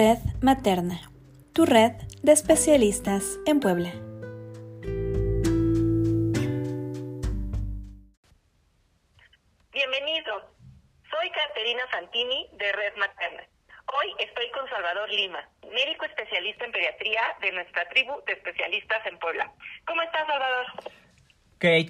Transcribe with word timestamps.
Red 0.00 0.20
Materna, 0.40 0.98
tu 1.52 1.66
red 1.66 1.92
de 2.22 2.32
especialistas 2.32 3.38
en 3.44 3.60
Puebla. 3.60 4.09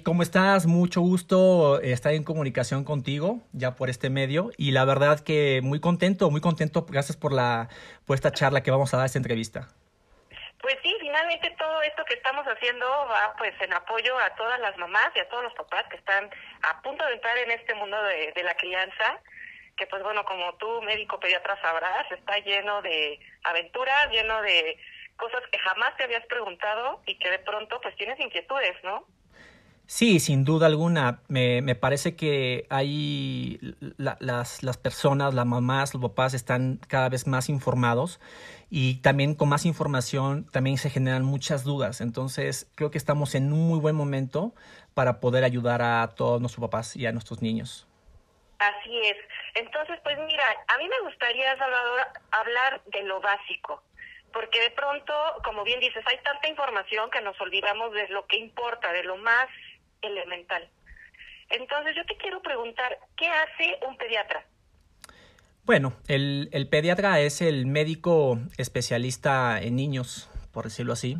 ¿Cómo 0.03 0.23
estás? 0.23 0.65
Mucho 0.65 1.01
gusto 1.01 1.79
estar 1.81 2.13
en 2.13 2.23
comunicación 2.23 2.83
contigo 2.83 3.39
ya 3.53 3.75
por 3.75 3.89
este 3.89 4.09
medio 4.09 4.51
y 4.57 4.71
la 4.71 4.85
verdad 4.85 5.19
que 5.19 5.61
muy 5.63 5.79
contento, 5.79 6.29
muy 6.29 6.41
contento. 6.41 6.85
Gracias 6.89 7.17
por 7.17 7.33
la 7.33 7.69
por 8.05 8.15
esta 8.15 8.31
charla 8.31 8.63
que 8.63 8.71
vamos 8.71 8.93
a 8.93 8.97
dar 8.97 9.05
esta 9.05 9.19
entrevista. 9.19 9.67
Pues 10.61 10.75
sí, 10.83 10.95
finalmente 10.99 11.53
todo 11.57 11.81
esto 11.81 12.03
que 12.05 12.13
estamos 12.13 12.45
haciendo 12.45 12.85
va 12.85 13.33
pues 13.37 13.53
en 13.61 13.73
apoyo 13.73 14.17
a 14.19 14.35
todas 14.35 14.59
las 14.59 14.77
mamás 14.77 15.09
y 15.15 15.19
a 15.19 15.29
todos 15.29 15.43
los 15.43 15.53
papás 15.53 15.85
que 15.89 15.97
están 15.97 16.29
a 16.61 16.81
punto 16.81 17.05
de 17.05 17.13
entrar 17.13 17.37
en 17.37 17.51
este 17.51 17.73
mundo 17.75 18.01
de, 18.03 18.31
de 18.33 18.43
la 18.43 18.55
crianza, 18.55 19.19
que 19.77 19.87
pues 19.87 20.03
bueno, 20.03 20.23
como 20.25 20.53
tú 20.55 20.81
médico 20.83 21.19
pediatra 21.19 21.59
sabrás, 21.61 22.11
está 22.11 22.37
lleno 22.39 22.81
de 22.81 23.19
aventuras, 23.43 24.11
lleno 24.11 24.41
de 24.41 24.77
cosas 25.17 25.41
que 25.51 25.59
jamás 25.59 25.95
te 25.97 26.03
habías 26.03 26.25
preguntado 26.27 27.01
y 27.05 27.17
que 27.17 27.29
de 27.29 27.39
pronto 27.39 27.79
pues 27.81 27.95
tienes 27.95 28.19
inquietudes, 28.19 28.75
¿no? 28.83 29.05
Sí, 29.93 30.21
sin 30.21 30.45
duda 30.45 30.67
alguna. 30.67 31.19
Me, 31.27 31.61
me 31.61 31.75
parece 31.75 32.15
que 32.15 32.65
hay 32.69 33.59
las, 33.97 34.63
las 34.63 34.77
personas, 34.77 35.33
las 35.33 35.45
mamás, 35.45 35.93
los 35.93 36.01
papás 36.01 36.33
están 36.33 36.79
cada 36.87 37.09
vez 37.09 37.27
más 37.27 37.49
informados 37.49 38.21
y 38.69 39.01
también 39.01 39.35
con 39.35 39.49
más 39.49 39.65
información 39.65 40.49
también 40.49 40.77
se 40.77 40.89
generan 40.89 41.25
muchas 41.25 41.65
dudas. 41.65 41.99
Entonces 41.99 42.71
creo 42.75 42.89
que 42.89 42.97
estamos 42.97 43.35
en 43.35 43.51
un 43.51 43.67
muy 43.67 43.79
buen 43.79 43.97
momento 43.97 44.53
para 44.93 45.19
poder 45.19 45.43
ayudar 45.43 45.81
a 45.81 46.07
todos 46.15 46.39
nuestros 46.39 46.61
papás 46.69 46.95
y 46.95 47.05
a 47.05 47.11
nuestros 47.11 47.41
niños. 47.41 47.85
Así 48.59 48.97
es. 48.97 49.17
Entonces, 49.55 49.99
pues 50.03 50.17
mira, 50.25 50.45
a 50.73 50.77
mí 50.77 50.87
me 50.87 51.01
gustaría, 51.01 51.57
Salvador, 51.57 51.99
hablar 52.31 52.81
de 52.85 53.03
lo 53.03 53.19
básico 53.19 53.83
porque 54.33 54.61
de 54.61 54.71
pronto, 54.71 55.13
como 55.43 55.63
bien 55.63 55.79
dices, 55.79 56.03
hay 56.07 56.17
tanta 56.19 56.47
información 56.47 57.09
que 57.09 57.21
nos 57.21 57.39
olvidamos 57.41 57.91
de 57.91 58.07
lo 58.09 58.25
que 58.27 58.37
importa, 58.37 58.91
de 58.93 59.03
lo 59.03 59.17
más 59.17 59.47
elemental. 60.01 60.67
Entonces 61.49 61.95
yo 61.95 62.05
te 62.05 62.15
quiero 62.17 62.41
preguntar, 62.41 62.97
¿qué 63.17 63.27
hace 63.27 63.77
un 63.87 63.97
pediatra? 63.97 64.45
Bueno, 65.63 65.93
el, 66.07 66.49
el 66.53 66.67
pediatra 66.67 67.19
es 67.19 67.41
el 67.41 67.65
médico 67.65 68.39
especialista 68.57 69.61
en 69.61 69.75
niños, 69.75 70.29
por 70.51 70.65
decirlo 70.65 70.93
así. 70.93 71.17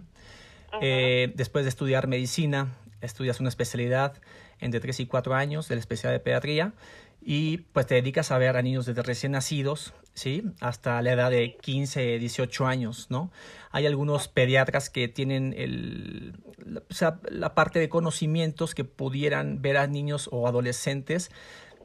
eh, 0.81 1.31
después 1.35 1.65
de 1.65 1.69
estudiar 1.69 2.07
medicina, 2.07 2.73
estudias 3.01 3.39
una 3.39 3.49
especialidad 3.49 4.21
entre 4.59 4.79
3 4.79 5.01
y 5.01 5.05
4 5.05 5.35
años 5.35 5.67
de 5.67 5.75
la 5.75 5.81
especialidad 5.81 6.19
de 6.19 6.23
pediatría 6.23 6.73
y 7.21 7.57
pues 7.73 7.85
te 7.87 7.95
dedicas 7.95 8.31
a 8.31 8.37
ver 8.37 8.55
a 8.57 8.61
niños 8.61 8.85
desde 8.85 9.01
recién 9.03 9.33
nacidos, 9.33 9.93
¿sí? 10.13 10.43
Hasta 10.59 11.01
la 11.01 11.11
edad 11.11 11.29
de 11.29 11.55
15, 11.57 12.17
18 12.19 12.65
años, 12.67 13.07
¿no? 13.09 13.31
Hay 13.71 13.85
algunos 13.87 14.27
pediatras 14.27 14.89
que 14.89 15.07
tienen 15.07 15.53
el, 15.57 16.33
la, 16.57 16.81
o 16.89 16.93
sea, 16.93 17.19
la 17.29 17.55
parte 17.55 17.79
de 17.79 17.89
conocimientos 17.89 18.75
que 18.75 18.83
pudieran 18.83 19.61
ver 19.61 19.77
a 19.77 19.87
niños 19.87 20.29
o 20.31 20.47
adolescentes 20.47 21.31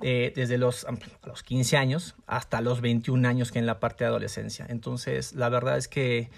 eh, 0.02 0.32
desde 0.34 0.58
los, 0.58 0.86
los 1.24 1.42
15 1.42 1.76
años 1.76 2.16
hasta 2.26 2.60
los 2.60 2.80
21 2.82 3.26
años 3.26 3.50
que 3.50 3.58
en 3.58 3.66
la 3.66 3.80
parte 3.80 4.04
de 4.04 4.08
adolescencia. 4.08 4.66
Entonces, 4.68 5.32
la 5.32 5.48
verdad 5.48 5.78
es 5.78 5.88
que, 5.88 6.28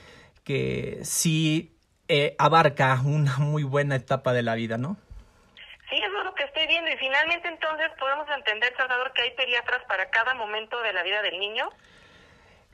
que 0.45 1.01
sí 1.03 1.75
eh, 2.07 2.37
abarca 2.39 3.01
una 3.05 3.39
muy 3.39 3.65
buena 3.65 3.97
etapa 3.97 4.33
de 4.33 4.43
la 4.43 4.55
vida, 4.55 4.79
¿no? 4.79 4.97
Sí, 5.91 5.97
eso 5.97 6.19
es 6.19 6.25
lo 6.25 6.35
que 6.35 6.45
estoy 6.45 6.67
viendo. 6.67 6.91
Y 6.91 6.97
finalmente 6.99 7.49
entonces 7.49 7.89
podemos 7.99 8.29
entender, 8.31 8.73
Salvador, 8.77 9.13
que 9.13 9.23
hay 9.23 9.31
pediatras 9.33 9.83
para 9.89 10.09
cada 10.11 10.35
momento 10.35 10.81
de 10.81 10.93
la 10.93 11.03
vida 11.03 11.23
del 11.23 11.39
niño. 11.41 11.69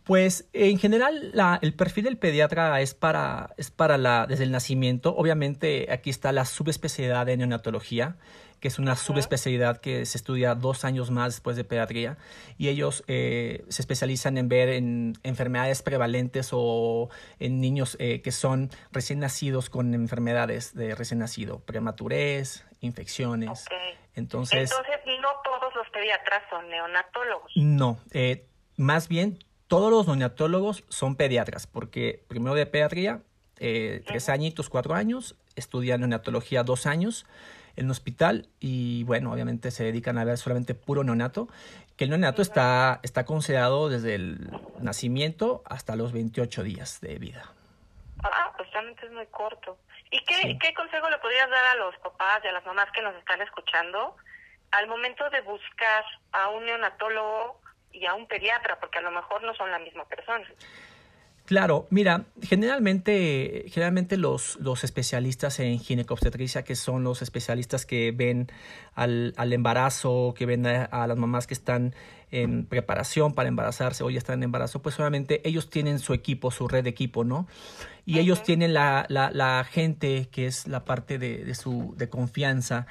Pues 0.04 0.48
en 0.52 0.78
general 0.78 1.30
la, 1.32 1.58
el 1.62 1.72
perfil 1.72 2.04
del 2.04 2.18
pediatra 2.18 2.80
es 2.82 2.94
para, 2.94 3.54
es 3.56 3.70
para 3.70 3.96
la, 3.96 4.26
desde 4.26 4.44
el 4.44 4.50
nacimiento. 4.50 5.16
Obviamente 5.16 5.88
aquí 5.90 6.10
está 6.10 6.30
la 6.30 6.44
subespecialidad 6.44 7.24
de 7.24 7.38
neonatología, 7.38 8.16
que 8.60 8.68
es 8.68 8.78
una 8.78 8.96
subespecialidad 8.96 9.78
que 9.78 10.04
se 10.04 10.18
estudia 10.18 10.54
dos 10.54 10.84
años 10.84 11.10
más 11.10 11.34
después 11.34 11.56
de 11.56 11.64
pediatría. 11.64 12.18
Y 12.58 12.68
ellos 12.68 13.02
eh, 13.08 13.64
se 13.68 13.80
especializan 13.80 14.36
en 14.36 14.48
ver 14.48 14.68
en 14.68 15.14
enfermedades 15.22 15.82
prevalentes 15.82 16.50
o 16.52 17.08
en 17.38 17.62
niños 17.62 17.96
eh, 17.98 18.20
que 18.20 18.30
son 18.30 18.70
recién 18.92 19.20
nacidos 19.20 19.70
con 19.70 19.94
enfermedades 19.94 20.74
de 20.74 20.94
recién 20.94 21.20
nacido, 21.20 21.60
prematurez, 21.60 22.66
infecciones. 22.80 23.64
Okay. 23.66 23.98
Entonces, 24.16 24.70
Entonces, 24.70 25.20
no 25.20 25.28
todos 25.42 25.74
los 25.74 25.88
pediatras 25.88 26.42
son 26.50 26.68
neonatólogos. 26.68 27.52
No, 27.56 27.98
eh, 28.12 28.46
más 28.76 29.08
bien 29.08 29.38
todos 29.68 29.90
los 29.90 30.06
neonatólogos 30.06 30.84
son 30.88 31.16
pediatras, 31.16 31.66
porque 31.66 32.22
primero 32.28 32.54
de 32.54 32.66
pediatría, 32.66 33.20
eh, 33.58 34.02
tres 34.06 34.28
añitos, 34.28 34.68
cuatro 34.68 34.94
años, 34.94 35.36
estudian 35.56 36.00
neonatología 36.00 36.62
dos 36.62 36.86
años 36.86 37.26
en 37.76 37.86
un 37.86 37.90
hospital 37.90 38.48
y 38.60 39.04
bueno, 39.04 39.32
obviamente 39.32 39.70
se 39.70 39.84
dedican 39.84 40.18
a 40.18 40.24
ver 40.24 40.38
solamente 40.38 40.74
puro 40.74 41.02
neonato, 41.02 41.48
que 41.96 42.04
el 42.04 42.10
neonato 42.10 42.42
está, 42.42 43.00
está 43.02 43.24
considerado 43.24 43.88
desde 43.88 44.14
el 44.14 44.50
nacimiento 44.80 45.62
hasta 45.64 45.96
los 45.96 46.12
28 46.12 46.62
días 46.62 47.00
de 47.00 47.18
vida. 47.18 47.44
Ah, 48.22 48.52
pues 48.56 48.70
realmente 48.72 49.06
es 49.06 49.12
muy 49.12 49.26
corto. 49.26 49.78
¿Y 50.10 50.22
qué, 50.24 50.34
sí. 50.34 50.58
qué 50.58 50.74
consejo 50.74 51.08
le 51.10 51.18
podrías 51.18 51.48
dar 51.50 51.64
a 51.64 51.74
los 51.76 51.96
papás 51.98 52.40
y 52.44 52.48
a 52.48 52.52
las 52.52 52.64
mamás 52.64 52.90
que 52.92 53.02
nos 53.02 53.14
están 53.16 53.40
escuchando 53.42 54.16
al 54.70 54.88
momento 54.88 55.28
de 55.30 55.40
buscar 55.42 56.04
a 56.32 56.48
un 56.48 56.64
neonatólogo 56.64 57.60
y 57.94 58.04
a 58.06 58.14
un 58.14 58.26
pediatra, 58.26 58.78
porque 58.80 58.98
a 58.98 59.02
lo 59.02 59.10
mejor 59.10 59.42
no 59.42 59.54
son 59.54 59.70
la 59.70 59.78
misma 59.78 60.04
persona. 60.04 60.44
Claro, 61.46 61.86
mira, 61.90 62.24
generalmente, 62.40 63.66
generalmente 63.68 64.16
los, 64.16 64.56
los 64.56 64.82
especialistas 64.82 65.60
en 65.60 65.78
ginecobstetricia, 65.78 66.64
que 66.64 66.74
son 66.74 67.04
los 67.04 67.20
especialistas 67.20 67.84
que 67.84 68.12
ven 68.12 68.50
al, 68.94 69.34
al 69.36 69.52
embarazo, 69.52 70.32
que 70.34 70.46
ven 70.46 70.66
a, 70.66 70.84
a, 70.84 71.06
las 71.06 71.18
mamás 71.18 71.46
que 71.46 71.52
están 71.52 71.94
en 72.30 72.64
preparación 72.64 73.34
para 73.34 73.50
embarazarse 73.50 74.02
o 74.02 74.08
ya 74.08 74.16
están 74.16 74.38
en 74.38 74.44
embarazo, 74.44 74.80
pues 74.80 74.98
obviamente 74.98 75.46
ellos 75.46 75.68
tienen 75.68 75.98
su 75.98 76.14
equipo, 76.14 76.50
su 76.50 76.66
red 76.66 76.82
de 76.82 76.90
equipo, 76.90 77.24
¿no? 77.24 77.46
Y 78.06 78.14
uh 78.14 78.16
-huh. 78.16 78.20
ellos 78.20 78.42
tienen 78.42 78.72
la, 78.72 79.04
la, 79.10 79.30
la, 79.30 79.64
gente 79.64 80.28
que 80.32 80.46
es 80.46 80.66
la 80.66 80.86
parte 80.86 81.18
de, 81.18 81.44
de 81.44 81.54
su 81.54 81.94
de 81.98 82.08
confianza 82.08 82.86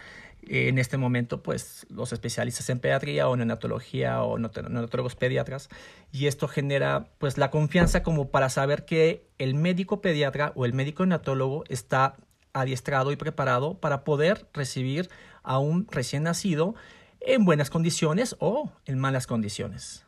en 0.48 0.78
este 0.78 0.98
momento, 0.98 1.42
pues 1.42 1.86
los 1.90 2.14
especialistas 2.14 2.70
en 2.70 2.80
pediatría 2.80 3.28
o 3.30 3.36
neonatología 3.36 4.24
o 4.24 4.38
neonatólogos 4.38 5.16
pediatras, 5.16 5.70
y 6.12 6.28
esto 6.28 6.48
genera 6.48 7.08
pues 7.18 7.38
la 7.38 7.50
confianza 7.50 8.04
como 8.04 8.30
para 8.30 8.50
saber 8.50 8.86
que 8.86 9.26
el 9.38 9.56
médico 9.56 10.02
pediatra 10.02 10.52
o 10.56 10.66
el 10.66 10.74
médico 10.74 11.06
neonatólogo 11.06 11.64
está 11.70 12.16
adiestrado 12.54 13.12
y 13.12 13.16
preparado 13.16 13.80
para 13.80 14.04
poder 14.04 14.46
recibir 14.54 15.10
a 15.44 15.60
un 15.60 15.88
recién 15.90 16.24
nacido 16.24 16.76
en 17.20 17.46
buenas 17.46 17.70
condiciones 17.70 18.36
o 18.40 18.72
en 18.86 19.00
malas 19.00 19.28
condiciones. 19.28 20.06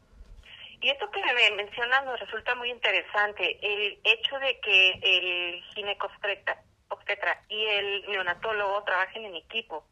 Y 0.82 0.90
esto 0.90 1.10
que 1.10 1.22
me 1.22 1.64
mencionas 1.64 2.06
nos 2.06 2.20
resulta 2.20 2.54
muy 2.56 2.70
interesante, 2.70 3.58
el 3.62 4.00
hecho 4.04 4.38
de 4.40 4.60
que 4.60 4.92
el 5.02 5.64
ginecobstetra 5.74 7.42
y 7.50 7.66
el 7.66 8.06
neonatólogo 8.12 8.84
trabajen 8.84 9.26
en 9.26 9.36
equipo. 9.36 9.86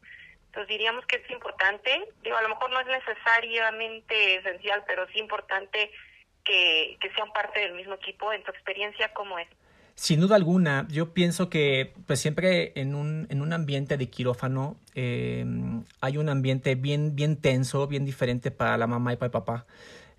Entonces 0.54 0.68
diríamos 0.68 1.04
que 1.06 1.16
es 1.16 1.28
importante, 1.32 1.90
digo, 2.22 2.36
a 2.36 2.42
lo 2.42 2.50
mejor 2.50 2.70
no 2.70 2.78
es 2.78 2.86
necesariamente 2.86 4.36
esencial, 4.36 4.84
pero 4.86 5.04
sí 5.08 5.18
importante 5.18 5.90
que, 6.44 6.96
que 7.00 7.10
sean 7.10 7.32
parte 7.32 7.58
del 7.58 7.74
mismo 7.74 7.94
equipo. 7.94 8.32
En 8.32 8.44
tu 8.44 8.52
experiencia, 8.52 9.12
¿cómo 9.14 9.36
es? 9.40 9.48
Sin 9.96 10.20
duda 10.20 10.36
alguna, 10.36 10.86
yo 10.90 11.12
pienso 11.12 11.50
que 11.50 11.92
pues 12.06 12.20
siempre 12.20 12.72
en 12.76 12.94
un, 12.94 13.26
en 13.30 13.42
un 13.42 13.52
ambiente 13.52 13.96
de 13.96 14.08
quirófano 14.08 14.76
eh, 14.94 15.44
hay 16.00 16.18
un 16.18 16.28
ambiente 16.28 16.76
bien, 16.76 17.16
bien 17.16 17.40
tenso, 17.40 17.88
bien 17.88 18.04
diferente 18.04 18.52
para 18.52 18.78
la 18.78 18.86
mamá 18.86 19.12
y 19.12 19.16
para 19.16 19.26
el 19.26 19.32
papá. 19.32 19.66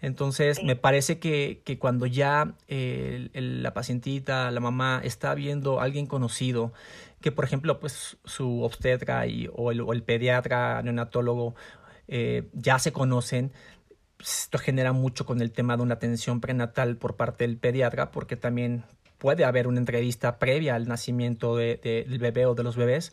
Entonces, 0.01 0.57
sí. 0.57 0.65
me 0.65 0.75
parece 0.75 1.19
que, 1.19 1.61
que 1.63 1.79
cuando 1.79 2.05
ya 2.05 2.55
eh, 2.67 3.29
el, 3.33 3.63
la 3.63 3.73
pacientita, 3.73 4.51
la 4.51 4.59
mamá, 4.59 5.01
está 5.03 5.33
viendo 5.33 5.79
a 5.79 5.83
alguien 5.83 6.05
conocido, 6.05 6.73
que 7.21 7.31
por 7.31 7.45
ejemplo, 7.45 7.79
pues 7.79 8.17
su 8.25 8.61
obstetra 8.61 9.25
y, 9.27 9.49
o, 9.53 9.71
el, 9.71 9.81
o 9.81 9.93
el 9.93 10.03
pediatra, 10.03 10.81
neonatólogo, 10.83 11.55
eh, 12.07 12.49
ya 12.53 12.77
se 12.77 12.91
conocen, 12.91 13.51
esto 14.19 14.57
genera 14.57 14.93
mucho 14.93 15.25
con 15.25 15.41
el 15.41 15.51
tema 15.51 15.75
de 15.75 15.83
una 15.83 15.95
atención 15.95 16.39
prenatal 16.39 16.97
por 16.97 17.15
parte 17.15 17.45
del 17.45 17.57
pediatra, 17.57 18.11
porque 18.11 18.35
también 18.35 18.83
puede 19.17 19.43
haber 19.43 19.67
una 19.67 19.79
entrevista 19.79 20.37
previa 20.37 20.75
al 20.75 20.87
nacimiento 20.87 21.55
de, 21.55 21.79
de, 21.81 22.05
del 22.07 22.19
bebé 22.19 22.45
o 22.45 22.55
de 22.55 22.63
los 22.63 22.75
bebés. 22.75 23.11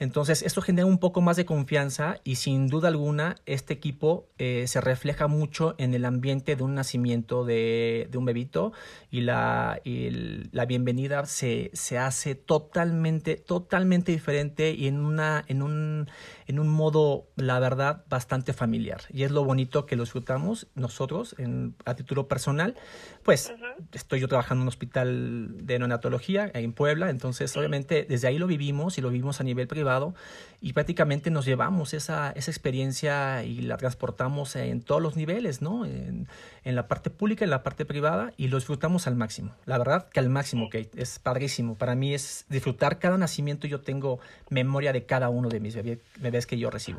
Entonces, 0.00 0.42
esto 0.42 0.62
genera 0.62 0.86
un 0.86 0.96
poco 0.96 1.20
más 1.20 1.36
de 1.36 1.44
confianza 1.44 2.16
y 2.24 2.36
sin 2.36 2.68
duda 2.68 2.88
alguna 2.88 3.36
este 3.44 3.74
equipo 3.74 4.30
eh, 4.38 4.64
se 4.66 4.80
refleja 4.80 5.28
mucho 5.28 5.74
en 5.76 5.92
el 5.92 6.06
ambiente 6.06 6.56
de 6.56 6.62
un 6.62 6.74
nacimiento 6.74 7.44
de, 7.44 8.08
un 8.14 8.24
bebito 8.24 8.72
y 9.10 9.20
la, 9.20 9.78
y 9.84 10.08
la 10.52 10.64
bienvenida 10.64 11.26
se, 11.26 11.70
se 11.74 11.98
hace 11.98 12.34
totalmente, 12.34 13.36
totalmente 13.36 14.10
diferente 14.10 14.72
y 14.72 14.86
en, 14.86 15.04
una, 15.04 15.44
en, 15.48 15.60
un, 15.60 16.08
en 16.46 16.58
un 16.58 16.68
modo, 16.68 17.28
la 17.36 17.60
verdad, 17.60 18.06
bastante 18.08 18.54
familiar. 18.54 19.02
Y 19.10 19.24
es 19.24 19.30
lo 19.30 19.44
bonito 19.44 19.84
que 19.84 19.96
lo 19.96 20.04
disfrutamos 20.04 20.68
nosotros 20.74 21.34
en, 21.36 21.76
a 21.84 21.94
título 21.94 22.26
personal. 22.26 22.74
Pues 23.22 23.52
estoy 23.92 24.20
yo 24.20 24.28
trabajando 24.28 24.60
en 24.60 24.62
un 24.62 24.68
hospital 24.68 25.66
de 25.66 25.78
neonatología 25.78 26.50
en 26.54 26.72
Puebla, 26.72 27.10
entonces 27.10 27.54
obviamente 27.56 28.06
desde 28.08 28.28
ahí 28.28 28.38
lo 28.38 28.46
vivimos 28.46 28.96
y 28.96 29.02
lo 29.02 29.10
vivimos 29.10 29.40
a 29.40 29.44
nivel 29.44 29.68
privado 29.68 30.14
y 30.60 30.72
prácticamente 30.72 31.30
nos 31.30 31.44
llevamos 31.44 31.92
esa, 31.92 32.32
esa 32.32 32.50
experiencia 32.50 33.44
y 33.44 33.60
la 33.60 33.76
transportamos 33.76 34.56
en 34.56 34.80
todos 34.80 35.02
los 35.02 35.16
niveles, 35.16 35.60
¿no? 35.60 35.84
En, 35.84 36.28
en 36.64 36.76
la 36.76 36.88
parte 36.88 37.10
pública, 37.10 37.44
en 37.44 37.50
la 37.50 37.62
parte 37.62 37.84
privada 37.84 38.32
y 38.36 38.48
lo 38.48 38.56
disfrutamos 38.56 39.06
al 39.06 39.16
máximo. 39.16 39.54
La 39.66 39.78
verdad 39.78 40.08
que 40.08 40.20
al 40.20 40.28
máximo, 40.28 40.68
Kate, 40.68 40.90
es 40.96 41.18
padrísimo. 41.18 41.76
Para 41.76 41.94
mí 41.94 42.14
es 42.14 42.44
disfrutar 42.48 42.98
cada 42.98 43.16
nacimiento. 43.18 43.66
Yo 43.66 43.80
tengo 43.80 44.20
memoria 44.48 44.92
de 44.92 45.04
cada 45.04 45.28
uno 45.28 45.48
de 45.48 45.60
mis 45.60 45.74
bebés 45.74 46.46
que 46.46 46.58
yo 46.58 46.70
recibo. 46.70 46.98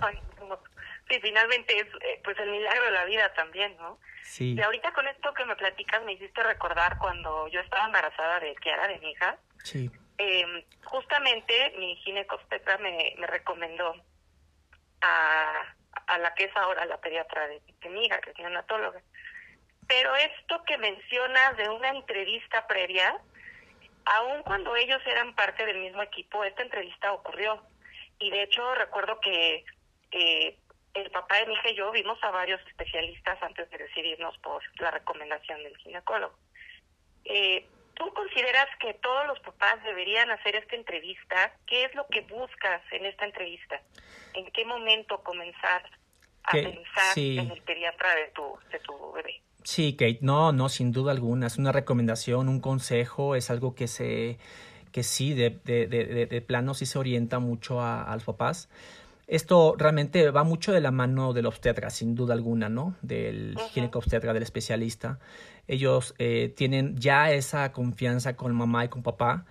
Sí, 1.10 1.20
finalmente 1.22 1.78
es 1.78 1.88
eh, 2.02 2.20
pues 2.24 2.38
el 2.40 2.52
milagro 2.52 2.86
de 2.86 2.92
la 2.92 3.06
vida 3.06 3.34
también, 3.34 3.76
¿no? 3.78 4.00
Sí. 4.24 4.56
Y 4.56 4.62
ahorita 4.62 4.94
con 4.94 5.08
esto 5.08 5.34
que 5.34 5.46
me 5.46 5.56
platicas 5.56 6.04
me 6.04 6.14
hiciste 6.14 6.42
recordar 6.44 6.98
cuando 6.98 7.48
yo 7.50 7.60
estaba 7.60 7.86
embarazada 7.86 8.40
de 8.40 8.56
Kiara, 8.56 8.88
de 8.88 9.00
mi 9.00 9.12
hija. 9.12 9.38
Sí. 9.64 9.92
Eh, 10.18 10.66
justamente 10.84 11.74
mi 11.78 11.96
ginecobstetra 11.98 12.78
me, 12.78 13.16
me 13.18 13.28
recomendó 13.28 13.96
a, 15.02 15.76
a 16.08 16.18
la 16.20 16.34
que 16.36 16.46
es 16.46 16.56
ahora 16.56 16.86
la 16.86 17.02
pediatra 17.02 17.48
de, 17.48 17.62
de 17.82 17.90
mi 17.90 18.06
hija, 18.06 18.20
que 18.22 18.32
es 18.32 18.38
neonatóloga. 18.38 19.02
Pero 19.88 20.16
esto 20.16 20.64
que 20.64 20.78
mencionas 20.78 21.58
de 21.58 21.68
una 21.70 21.90
entrevista 21.90 22.66
previa, 22.68 23.18
aun 24.06 24.44
cuando 24.44 24.76
ellos 24.76 25.02
eran 25.06 25.36
parte 25.36 25.66
del 25.66 25.80
mismo 25.80 26.02
equipo, 26.02 26.44
esta 26.44 26.62
entrevista 26.62 27.12
ocurrió. 27.12 27.62
Y 28.20 28.30
de 28.30 28.44
hecho 28.44 28.76
recuerdo 28.76 29.20
que 29.20 29.66
eh, 30.12 30.58
el 30.94 31.10
papá 31.12 31.38
de 31.38 31.48
mi 31.48 31.54
hija 31.54 31.70
y 31.70 31.76
yo 31.76 31.92
vimos 31.92 32.18
a 32.24 32.32
varios 32.32 32.62
especialistas 32.68 33.42
antes 33.42 33.70
de 33.70 33.78
decidirnos 33.78 34.38
por 34.40 34.62
la 34.80 34.92
recomendación 34.92 35.64
del 35.64 35.76
ginecólogo. 35.78 36.36
Eh, 37.26 37.68
¿Tú 37.96 38.12
consideras 38.14 38.68
que 38.80 38.94
todos 38.96 39.28
los 39.28 39.40
papás 39.42 39.84
deberían 39.84 40.32
hacer 40.32 40.56
esta 40.56 40.76
entrevista? 40.76 41.54
¿Qué 41.68 41.86
es 41.86 41.94
lo 41.94 42.08
que 42.08 42.22
buscas 42.22 42.82
en 42.92 43.06
esta 43.06 43.26
entrevista? 43.26 43.82
¿En 44.34 44.50
qué 44.52 44.66
momento 44.66 45.22
comenzar 45.24 45.84
a 46.44 46.52
pensar 46.52 47.18
en 47.18 47.52
el 47.52 47.62
pediatra 47.62 48.16
de 48.16 48.28
tu, 48.34 48.58
de 48.72 48.80
tu 48.80 49.12
bebé? 49.12 49.42
Sí, 49.64 49.96
Kate, 49.96 50.20
no, 50.22 50.52
no, 50.52 50.70
sin 50.70 50.92
duda 50.92 51.12
alguna. 51.12 51.48
Es 51.48 51.58
una 51.58 51.72
recomendación, 51.72 52.50
un 52.50 52.62
consejo, 52.62 53.36
es 53.36 53.52
algo 53.52 53.76
que 53.76 53.88
se, 53.88 54.40
que 54.92 55.04
sí, 55.04 55.34
de, 55.34 55.52
de, 55.64 55.88
de, 55.88 56.26
de 56.26 56.42
plano 56.42 56.74
sí 56.74 56.86
se 56.86 56.98
orienta 56.98 57.40
mucho 57.40 57.82
a, 57.82 58.04
a, 58.04 58.16
los 58.16 58.24
papás. 58.24 58.70
Esto 59.32 59.76
realmente 59.78 60.30
va 60.30 60.44
mucho 60.44 60.74
de 60.74 60.82
la 60.82 60.92
mano 60.92 61.32
del 61.32 61.46
obstetra, 61.46 61.90
sin 61.90 62.16
duda 62.16 62.34
alguna, 62.34 62.68
¿no? 62.68 62.98
Del 63.02 63.56
uh 63.56 63.62
-huh. 63.62 63.90
obstetra, 63.96 64.34
del 64.34 64.44
especialista. 64.44 65.20
Ellos 65.70 66.14
eh, 66.18 66.54
tienen 66.54 66.98
ya 66.98 67.32
esa 67.32 67.72
confianza 67.72 68.36
con 68.36 68.54
mamá 68.54 68.84
y 68.84 68.90
con 68.90 69.04
papá 69.04 69.46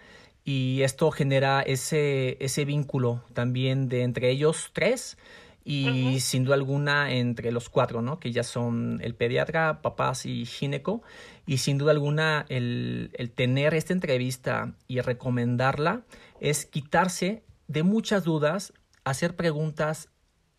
y 0.45 0.83
esto 0.83 1.11
genera 1.11 1.63
ese, 1.63 2.37
ese 2.41 2.67
vínculo 2.67 3.25
también 3.33 3.89
de 3.89 4.03
entre 4.03 4.29
ellos 4.29 4.69
tres 4.75 5.17
y 5.65 5.89
uh 5.89 5.93
-huh. 5.93 6.21
sin 6.21 6.45
duda 6.45 6.57
alguna 6.57 7.15
entre 7.15 7.51
los 7.51 7.71
cuatro, 7.71 8.03
¿no? 8.03 8.21
Que 8.21 8.33
ya 8.33 8.43
son 8.43 9.01
el 9.03 9.15
pediatra, 9.15 9.81
papás 9.81 10.27
y 10.27 10.45
gineco. 10.45 11.01
Y 11.47 11.57
sin 11.57 11.79
duda 11.79 11.93
alguna 11.93 12.45
el, 12.51 13.13
el 13.15 13.31
tener 13.31 13.73
esta 13.73 13.95
entrevista 13.95 14.75
y 14.89 15.01
recomendarla 15.01 16.03
es 16.39 16.67
quitarse 16.67 17.43
de 17.67 17.83
muchas 17.83 18.25
dudas, 18.25 18.75
hacer 19.05 19.37
preguntas 19.37 20.09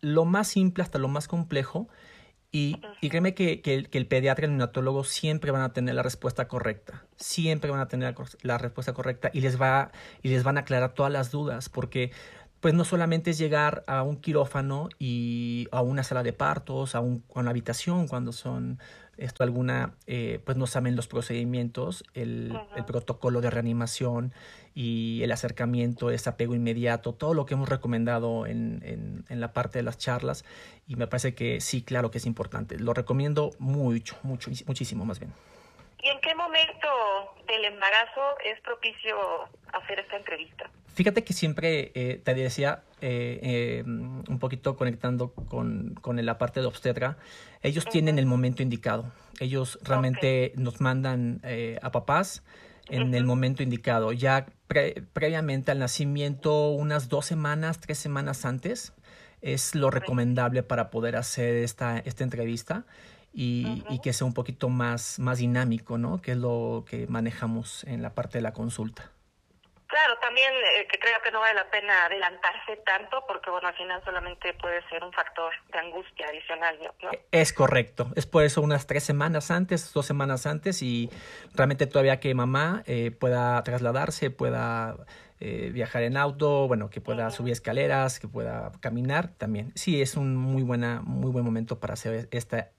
lo 0.00 0.24
más 0.24 0.48
simple 0.48 0.82
hasta 0.82 0.98
lo 0.98 1.08
más 1.08 1.28
complejo. 1.28 1.88
Y, 2.54 2.82
y 3.00 3.08
créeme 3.08 3.34
que, 3.34 3.62
que, 3.62 3.88
el, 3.90 4.06
pediatra 4.06 4.44
y 4.44 4.50
el 4.50 4.50
neonatólogo 4.50 5.04
siempre 5.04 5.50
van 5.50 5.62
a 5.62 5.72
tener 5.72 5.94
la 5.94 6.02
respuesta 6.02 6.48
correcta. 6.48 7.06
Siempre 7.16 7.70
van 7.70 7.80
a 7.80 7.88
tener 7.88 8.14
la, 8.14 8.26
la 8.42 8.58
respuesta 8.58 8.92
correcta 8.92 9.30
y 9.32 9.40
les, 9.40 9.58
va, 9.60 9.90
y 10.22 10.28
les 10.28 10.44
van 10.44 10.58
a 10.58 10.60
aclarar 10.60 10.92
todas 10.92 11.10
las 11.10 11.30
dudas. 11.30 11.70
Porque 11.70 12.10
pues 12.62 12.74
no 12.74 12.84
solamente 12.84 13.32
es 13.32 13.38
llegar 13.38 13.82
a 13.88 14.02
un 14.02 14.16
quirófano 14.16 14.88
y 14.98 15.66
a 15.72 15.82
una 15.82 16.04
sala 16.04 16.22
de 16.22 16.32
partos, 16.32 16.94
a, 16.94 17.00
un, 17.00 17.24
a 17.34 17.40
una 17.40 17.50
habitación 17.50 18.06
cuando 18.06 18.32
son 18.32 18.78
esto 19.16 19.44
alguna, 19.44 19.94
eh, 20.06 20.40
pues 20.44 20.56
no 20.56 20.66
saben 20.66 20.96
los 20.96 21.06
procedimientos, 21.06 22.04
el, 22.14 22.58
el, 22.76 22.84
protocolo 22.84 23.40
de 23.40 23.50
reanimación 23.50 24.32
y 24.74 25.20
el 25.22 25.32
acercamiento, 25.32 26.10
ese 26.10 26.30
apego 26.30 26.54
inmediato, 26.54 27.12
todo 27.12 27.34
lo 27.34 27.46
que 27.46 27.54
hemos 27.54 27.68
recomendado 27.68 28.46
en, 28.46 28.80
en, 28.84 29.24
en, 29.28 29.40
la 29.40 29.52
parte 29.52 29.78
de 29.78 29.82
las 29.82 29.98
charlas 29.98 30.44
y 30.86 30.96
me 30.96 31.06
parece 31.06 31.34
que 31.34 31.60
sí, 31.60 31.82
claro 31.82 32.10
que 32.10 32.18
es 32.18 32.26
importante. 32.26 32.78
Lo 32.78 32.94
recomiendo 32.94 33.50
mucho, 33.58 34.16
mucho, 34.22 34.50
muchísimo 34.66 35.04
más 35.04 35.20
bien. 35.20 35.32
¿Y 36.02 36.08
en 36.08 36.20
qué 36.20 36.34
momento 36.34 36.88
del 37.46 37.64
embarazo 37.64 38.36
es 38.44 38.60
propicio 38.62 39.16
hacer 39.72 40.00
esta 40.00 40.16
entrevista? 40.16 40.68
Fíjate 40.94 41.22
que 41.22 41.32
siempre 41.32 41.92
eh, 41.94 42.20
te 42.22 42.34
decía, 42.34 42.82
eh, 43.00 43.38
eh, 43.42 43.82
un 43.84 44.38
poquito 44.40 44.76
conectando 44.76 45.32
con, 45.32 45.94
con, 46.00 46.24
la 46.24 46.38
parte 46.38 46.60
de 46.60 46.66
obstetra, 46.66 47.18
ellos 47.62 47.84
uh 47.84 47.88
-huh. 47.88 47.92
tienen 47.92 48.18
el 48.18 48.26
momento 48.26 48.64
indicado. 48.64 49.12
Ellos 49.38 49.78
realmente 49.82 50.50
okay. 50.52 50.64
nos 50.64 50.80
mandan 50.80 51.40
eh, 51.44 51.78
a 51.82 51.92
papás 51.92 52.42
en 52.88 53.02
uh 53.02 53.06
-huh. 53.06 53.16
el 53.16 53.24
momento 53.24 53.62
indicado. 53.62 54.12
Ya 54.12 54.46
pre 54.66 55.04
previamente 55.12 55.70
al 55.70 55.78
nacimiento, 55.78 56.70
unas 56.70 57.08
dos 57.08 57.26
semanas, 57.26 57.78
tres 57.78 57.98
semanas 57.98 58.44
antes, 58.44 58.92
es 59.40 59.76
lo 59.76 59.90
recomendable 59.90 60.62
para 60.64 60.90
poder 60.90 61.14
hacer 61.14 61.54
esta, 61.56 61.98
esta 61.98 62.24
entrevista 62.24 62.84
y, 63.32 63.64
uh 63.64 63.68
-huh. 63.68 63.94
y, 63.94 64.00
que 64.00 64.12
sea 64.12 64.26
un 64.26 64.34
poquito 64.34 64.68
más, 64.68 65.18
más 65.18 65.38
dinámico, 65.38 65.98
¿no? 65.98 66.20
Que 66.20 66.32
es 66.32 66.38
lo 66.38 66.84
que 66.88 67.06
manejamos 67.06 67.84
en 67.84 68.02
la 68.02 68.14
parte 68.14 68.38
de 68.38 68.42
la 68.42 68.52
consulta. 68.52 69.10
Claro, 69.92 70.16
también 70.22 70.50
eh, 70.54 70.86
que 70.90 70.98
creo 70.98 71.20
que 71.22 71.30
no 71.30 71.40
vale 71.40 71.52
la 71.52 71.70
pena 71.70 72.06
adelantarse 72.06 72.78
tanto 72.78 73.24
porque, 73.28 73.50
bueno, 73.50 73.68
al 73.68 73.74
final 73.74 74.02
solamente 74.02 74.54
puede 74.54 74.80
ser 74.88 75.04
un 75.04 75.12
factor 75.12 75.52
de 75.70 75.78
angustia 75.78 76.28
adicional, 76.28 76.78
¿no? 77.02 77.10
Es 77.30 77.52
correcto. 77.52 78.10
Es 78.16 78.24
por 78.24 78.42
eso 78.42 78.62
unas 78.62 78.86
tres 78.86 79.04
semanas 79.04 79.50
antes, 79.50 79.92
dos 79.92 80.06
semanas 80.06 80.46
antes 80.46 80.82
y 80.82 81.10
realmente 81.52 81.86
todavía 81.86 82.20
que 82.20 82.34
mamá 82.34 82.82
eh, 82.86 83.10
pueda 83.10 83.62
trasladarse, 83.64 84.30
pueda 84.30 84.96
eh, 85.40 85.70
viajar 85.74 86.04
en 86.04 86.16
auto, 86.16 86.68
bueno, 86.68 86.88
que 86.88 87.00
pueda 87.00 87.28
subir 87.30 87.52
escaleras, 87.52 88.18
que 88.18 88.28
pueda 88.28 88.72
caminar 88.80 89.28
también. 89.36 89.72
Sí, 89.74 90.00
es 90.00 90.16
un 90.16 90.36
muy 90.36 90.62
buena, 90.62 91.02
muy 91.04 91.32
buen 91.32 91.44
momento 91.44 91.80
para 91.80 91.94
hacer 91.94 92.28
esta. 92.30 92.70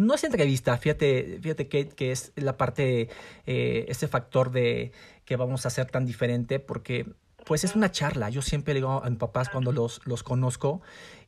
No 0.00 0.14
es 0.14 0.24
entrevista, 0.24 0.76
fíjate, 0.78 1.38
fíjate 1.42 1.68
que, 1.68 1.88
que 1.88 2.10
es 2.10 2.32
la 2.34 2.56
parte, 2.56 3.10
eh, 3.46 3.84
ese 3.88 4.08
factor 4.08 4.50
de 4.50 4.92
que 5.26 5.36
vamos 5.36 5.64
a 5.64 5.68
hacer 5.68 5.90
tan 5.90 6.06
diferente, 6.06 6.58
porque 6.58 7.06
pues 7.44 7.64
es 7.64 7.74
una 7.76 7.90
charla. 7.90 8.30
Yo 8.30 8.40
siempre 8.40 8.72
le 8.72 8.80
digo 8.80 9.02
a 9.04 9.10
mis 9.10 9.18
papás 9.18 9.50
cuando 9.50 9.72
los, 9.72 10.00
los 10.06 10.22
conozco 10.22 10.80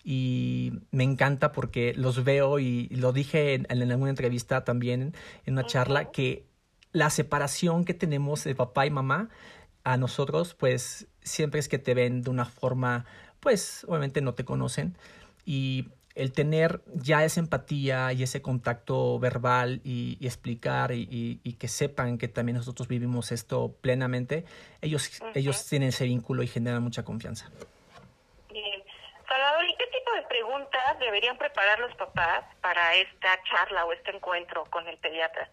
y 0.04 0.72
me 0.90 1.04
encanta 1.04 1.52
porque 1.52 1.92
los 1.94 2.24
veo 2.24 2.58
y 2.58 2.88
lo 2.88 3.12
dije 3.12 3.54
en, 3.54 3.66
en 3.68 3.90
alguna 3.90 4.10
entrevista 4.10 4.64
también, 4.64 5.14
en 5.44 5.52
una 5.52 5.66
charla, 5.66 6.10
que 6.10 6.46
la 6.92 7.10
separación 7.10 7.84
que 7.84 7.94
tenemos 7.94 8.44
de 8.44 8.54
papá 8.54 8.86
y 8.86 8.90
mamá 8.90 9.28
a 9.84 9.98
nosotros, 9.98 10.54
pues 10.54 11.08
siempre 11.22 11.60
es 11.60 11.68
que 11.68 11.78
te 11.78 11.92
ven 11.92 12.22
de 12.22 12.30
una 12.30 12.46
forma, 12.46 13.04
pues 13.40 13.84
obviamente 13.86 14.22
no 14.22 14.34
te 14.34 14.44
conocen 14.44 14.96
y 15.44 15.88
el 16.14 16.32
tener 16.32 16.80
ya 16.94 17.24
esa 17.24 17.40
empatía 17.40 18.12
y 18.12 18.22
ese 18.22 18.42
contacto 18.42 19.18
verbal 19.18 19.80
y, 19.84 20.16
y 20.20 20.26
explicar 20.26 20.92
y, 20.92 21.08
y, 21.10 21.40
y, 21.42 21.54
que 21.54 21.68
sepan 21.68 22.18
que 22.18 22.28
también 22.28 22.56
nosotros 22.58 22.88
vivimos 22.88 23.32
esto 23.32 23.74
plenamente, 23.80 24.44
ellos, 24.80 25.20
uh 25.20 25.24
-huh. 25.24 25.32
ellos 25.34 25.66
tienen 25.68 25.88
ese 25.90 26.04
vínculo 26.04 26.42
y 26.42 26.48
generan 26.48 26.82
mucha 26.82 27.04
confianza. 27.04 27.50
Bien. 28.50 28.82
Salvador, 29.26 29.64
¿y 29.64 29.74
qué 29.76 29.86
tipo 29.86 30.12
de 30.14 30.22
preguntas 30.28 30.98
deberían 31.00 31.38
preparar 31.38 31.78
los 31.78 31.94
papás 31.96 32.44
para 32.60 32.94
esta 32.96 33.38
charla 33.50 33.84
o 33.86 33.92
este 33.92 34.14
encuentro 34.14 34.64
con 34.66 34.86
el 34.88 34.98
pediatra? 34.98 35.48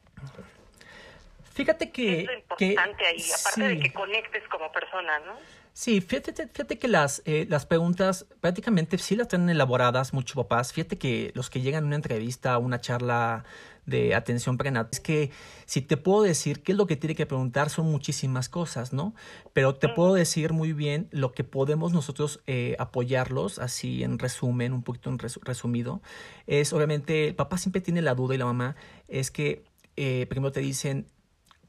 Fíjate 1.53 1.91
que... 1.91 2.21
Es 2.21 2.25
lo 2.25 2.33
importante 2.33 2.97
que, 2.97 3.07
ahí, 3.07 3.21
aparte 3.31 3.61
sí. 3.61 3.61
de 3.61 3.79
que 3.79 3.93
conectes 3.93 4.47
como 4.49 4.71
persona, 4.71 5.19
¿no? 5.19 5.37
Sí, 5.79 6.01
fíjate, 6.01 6.33
fíjate 6.33 6.77
que 6.77 6.89
las, 6.89 7.21
eh, 7.23 7.45
las 7.47 7.65
preguntas 7.65 8.25
prácticamente 8.41 8.97
sí 8.97 9.15
las 9.15 9.29
tienen 9.29 9.49
elaboradas 9.49 10.13
muchos 10.13 10.35
papás. 10.35 10.73
Fíjate 10.73 10.97
que 10.97 11.31
los 11.35 11.49
que 11.49 11.61
llegan 11.61 11.85
a 11.85 11.87
una 11.87 11.95
entrevista, 11.95 12.51
a 12.51 12.57
una 12.57 12.81
charla 12.81 13.45
de 13.85 14.13
atención 14.13 14.57
prenatal, 14.57 14.89
es 14.91 14.99
que 14.99 15.31
si 15.65 15.79
te 15.79 15.95
puedo 15.95 16.23
decir 16.23 16.63
qué 16.63 16.73
es 16.73 16.77
lo 16.77 16.85
que 16.85 16.97
tiene 16.97 17.15
que 17.15 17.25
preguntar, 17.25 17.69
son 17.69 17.89
muchísimas 17.89 18.49
cosas, 18.49 18.91
¿no? 18.91 19.15
Pero 19.53 19.75
te 19.75 19.87
puedo 19.87 20.15
decir 20.15 20.51
muy 20.51 20.73
bien 20.73 21.07
lo 21.11 21.31
que 21.31 21.45
podemos 21.45 21.93
nosotros 21.93 22.41
eh, 22.45 22.75
apoyarlos, 22.77 23.57
así 23.57 24.03
en 24.03 24.19
resumen, 24.19 24.73
un 24.73 24.83
poquito 24.83 25.09
en 25.09 25.17
resumido, 25.17 26.01
es 26.45 26.73
obviamente, 26.73 27.29
el 27.29 27.35
papá 27.35 27.57
siempre 27.57 27.79
tiene 27.79 28.01
la 28.01 28.15
duda 28.15 28.35
y 28.35 28.37
la 28.37 28.45
mamá, 28.45 28.75
es 29.07 29.31
que 29.31 29.63
eh, 29.95 30.25
primero 30.29 30.51
te 30.51 30.59
dicen, 30.59 31.07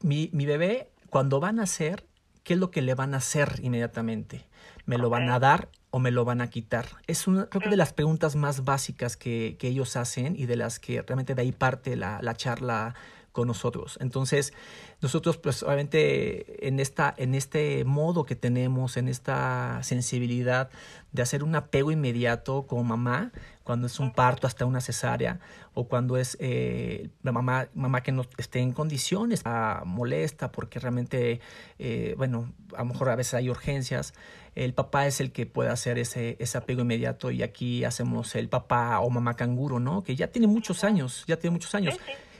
mi, 0.01 0.29
mi 0.33 0.45
bebé, 0.45 0.89
cuando 1.09 1.39
van 1.39 1.59
a 1.59 1.61
nacer, 1.61 2.03
¿qué 2.43 2.53
es 2.53 2.59
lo 2.59 2.71
que 2.71 2.81
le 2.81 2.95
van 2.95 3.13
a 3.13 3.17
hacer 3.17 3.59
inmediatamente? 3.61 4.45
¿Me 4.85 4.97
lo 4.97 5.09
van 5.09 5.29
a 5.29 5.39
dar 5.39 5.69
o 5.89 5.99
me 5.99 6.11
lo 6.11 6.25
van 6.25 6.41
a 6.41 6.49
quitar? 6.49 6.85
Es 7.07 7.27
una, 7.27 7.47
creo 7.47 7.61
que 7.61 7.69
de 7.69 7.77
las 7.77 7.93
preguntas 7.93 8.35
más 8.35 8.63
básicas 8.63 9.17
que, 9.17 9.57
que 9.59 9.67
ellos 9.67 9.95
hacen 9.95 10.35
y 10.35 10.45
de 10.45 10.55
las 10.55 10.79
que 10.79 11.01
realmente 11.01 11.35
de 11.35 11.41
ahí 11.41 11.51
parte 11.51 11.95
la, 11.95 12.19
la 12.21 12.35
charla 12.35 12.95
con 13.31 13.47
nosotros. 13.47 13.97
Entonces, 14.01 14.53
nosotros, 15.01 15.37
pues, 15.37 15.63
obviamente, 15.63 16.67
en 16.67 16.79
esta, 16.79 17.13
en 17.17 17.33
este 17.35 17.83
modo 17.85 18.25
que 18.25 18.35
tenemos, 18.35 18.97
en 18.97 19.07
esta 19.07 19.79
sensibilidad 19.83 20.69
de 21.11 21.21
hacer 21.21 21.43
un 21.43 21.55
apego 21.55 21.91
inmediato 21.91 22.67
con 22.67 22.87
mamá, 22.87 23.31
cuando 23.63 23.87
es 23.87 23.99
un 23.99 24.11
parto 24.11 24.47
hasta 24.47 24.65
una 24.65 24.81
cesárea, 24.81 25.39
o 25.73 25.87
cuando 25.87 26.17
es 26.17 26.37
eh, 26.39 27.09
la 27.23 27.31
mamá, 27.31 27.69
mamá 27.73 28.01
que 28.01 28.11
no 28.11 28.25
esté 28.37 28.59
en 28.59 28.73
condiciones, 28.73 29.43
molesta 29.85 30.51
porque 30.51 30.79
realmente, 30.79 31.39
eh, 31.79 32.15
bueno, 32.17 32.51
a 32.75 32.79
lo 32.79 32.85
mejor 32.85 33.09
a 33.09 33.15
veces 33.15 33.35
hay 33.35 33.49
urgencias, 33.49 34.13
el 34.55 34.73
papá 34.73 35.07
es 35.07 35.21
el 35.21 35.31
que 35.31 35.45
puede 35.45 35.69
hacer 35.69 35.97
ese, 35.97 36.35
ese 36.39 36.57
apego 36.57 36.81
inmediato 36.81 37.31
y 37.31 37.43
aquí 37.43 37.85
hacemos 37.85 38.35
el 38.35 38.49
papá 38.49 38.99
o 38.99 39.09
mamá 39.09 39.35
canguro, 39.35 39.79
¿no? 39.79 40.03
Que 40.03 40.15
ya 40.17 40.27
tiene 40.27 40.47
muchos 40.47 40.83
años, 40.83 41.23
ya 41.27 41.37
tiene 41.37 41.53
muchos 41.53 41.73
años. 41.73 41.97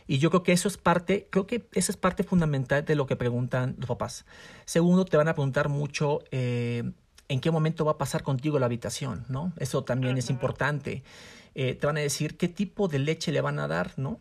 Y 0.08 0.18
yo 0.18 0.30
creo 0.30 0.44
que 0.44 0.52
eso 0.52 0.68
es 0.68 0.78
parte, 0.78 1.28
creo 1.30 1.48
que 1.48 1.68
esa 1.74 1.92
es 1.92 1.98
parte 1.98 2.24
fundamental 2.24 2.84
de 2.84 2.96
lo 2.96 3.06
que 3.06 3.16
preguntan 3.16 3.76
los 3.78 3.88
papás. 3.88 4.26
Segundo, 4.66 5.06
te 5.06 5.18
van 5.18 5.28
a 5.28 5.34
preguntar 5.34 5.70
mucho 5.70 6.20
eh, 6.32 6.92
en 7.28 7.40
qué 7.40 7.52
momento 7.52 7.86
va 7.86 7.94
a 7.94 7.98
pasar 7.98 8.24
contigo 8.24 8.60
la 8.60 8.66
habitación, 8.66 9.26
¿no? 9.30 9.54
Eso 9.58 9.84
también 9.84 10.18
es 10.18 10.30
importante. 10.30 11.04
Eh, 11.56 11.76
te 11.76 11.88
van 11.88 11.98
a 11.98 12.02
decir 12.02 12.38
qué 12.38 12.48
tipo 12.48 12.88
de 12.88 13.00
leche 13.00 13.32
le 13.32 13.42
van 13.42 13.60
a 13.60 13.68
dar, 13.68 13.94
¿no? 13.98 14.20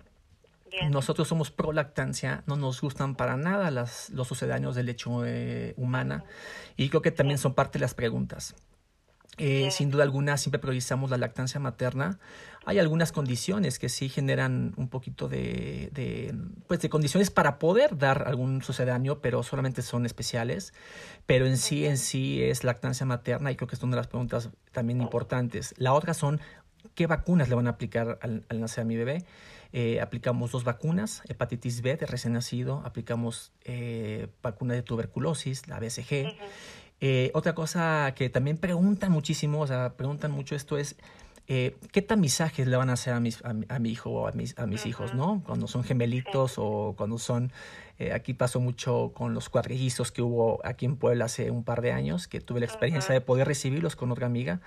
Nosotros 0.91 1.27
somos 1.27 1.51
pro 1.51 1.73
lactancia, 1.73 2.45
no 2.47 2.57
nos 2.57 2.81
gustan 2.81 3.17
para 3.17 3.37
nada 3.37 3.71
las, 3.71 4.11
los 4.11 4.29
sucedáneos 4.29 4.77
de 4.77 4.85
leche 4.85 5.11
eh, 5.27 5.75
humana 5.77 6.25
y 6.77 6.89
creo 6.89 7.03
que 7.03 7.11
también 7.11 7.39
son 7.39 7.55
parte 7.55 7.79
de 7.79 7.83
las 7.83 7.95
preguntas. 7.95 8.55
Eh, 9.39 9.71
sin 9.71 9.91
duda 9.91 10.03
alguna, 10.03 10.37
siempre 10.37 10.59
priorizamos 10.59 11.11
la 11.11 11.17
lactancia 11.17 11.61
materna. 11.61 12.19
Hay 12.67 12.79
algunas 12.79 13.11
condiciones 13.11 13.79
que 13.79 13.89
sí 13.89 14.11
generan 14.11 14.75
un 14.77 14.89
poquito 14.89 15.29
de, 15.29 15.89
de, 15.93 16.35
pues 16.67 16.81
de 16.81 16.91
condiciones 16.91 17.31
para 17.31 17.59
poder 17.59 17.97
dar 17.97 18.29
algún 18.29 18.63
sucedáneo, 18.63 19.21
pero 19.21 19.43
solamente 19.43 19.81
son 19.81 20.05
especiales. 20.05 20.75
Pero 21.25 21.47
en 21.47 21.57
sí, 21.57 21.87
en 21.87 21.97
sí 21.97 22.43
es 22.43 22.65
lactancia 22.65 23.07
materna 23.07 23.51
y 23.51 23.57
creo 23.57 23.67
que 23.67 23.77
es 23.77 23.83
una 23.83 23.97
de 23.97 24.01
las 24.03 24.09
preguntas 24.09 24.51
también 24.73 25.01
importantes. 25.01 25.75
La 25.79 25.95
otra 25.95 26.13
son, 26.13 26.41
¿qué 26.95 27.07
vacunas 27.07 27.49
le 27.49 27.55
van 27.55 27.67
a 27.67 27.71
aplicar 27.71 28.19
al, 28.21 28.45
nacer 28.61 28.83
a 28.83 28.85
mi 28.85 28.97
bebé? 28.97 29.25
Eh, 29.73 30.01
aplicamos 30.01 30.51
dos 30.51 30.65
vacunas, 30.65 31.23
hepatitis 31.29 31.81
B 31.81 31.97
de 31.97 32.05
recién 32.05 32.33
nacido, 32.33 32.83
aplicamos 32.85 33.53
eh, 33.65 34.27
vacuna 34.43 34.75
de 34.75 34.83
tuberculosis, 34.83 35.69
la 35.69 35.79
BCG. 35.79 36.37
Eh, 37.01 37.31
otra 37.33 37.55
cosa 37.55 38.13
que 38.15 38.29
también 38.29 38.59
preguntan 38.59 39.11
muchísimo, 39.11 39.61
o 39.61 39.67
sea, 39.67 39.95
preguntan 39.95 40.31
mucho 40.33 40.55
esto 40.55 40.77
es, 40.77 40.97
eh, 41.49 41.77
¿qué 41.93 42.03
tamizajes 42.03 42.67
le 42.67 42.77
van 42.77 42.91
a 42.91 42.93
hacer 42.93 43.15
a, 43.15 43.21
mis, 43.21 43.43
a, 43.45 43.79
mi 43.79 43.91
hijo 43.91 44.11
o 44.11 44.29
a 44.29 44.33
mis, 44.33 44.57
a 44.59 44.67
mis 44.67 44.85
hijos, 44.87 45.15
no? 45.15 45.43
Cuando 45.45 45.67
son 45.67 45.83
gemelitos 45.83 46.55
o 46.59 46.95
cuando 46.97 47.19
son, 47.19 47.53
eh, 47.99 48.13
aquí 48.13 48.35
pasó 48.35 48.61
mucho 48.61 49.13
con 49.15 49.35
los 49.35 49.49
cuadrillizos 49.49 50.13
que 50.13 50.23
hubo 50.23 50.61
aquí 50.65 50.85
en 50.85 50.97
Puebla 50.97 51.25
hace 51.25 51.51
un 51.51 51.65
par 51.65 51.81
de 51.81 51.93
años, 51.93 52.29
que 52.29 52.41
tuve 52.41 52.61
la 52.61 52.67
experiencia 52.67 53.15
de 53.15 53.21
poder 53.23 53.49
recibirlos 53.49 53.97
con 53.97 54.13
otra 54.13 54.27
amiga, 54.27 54.61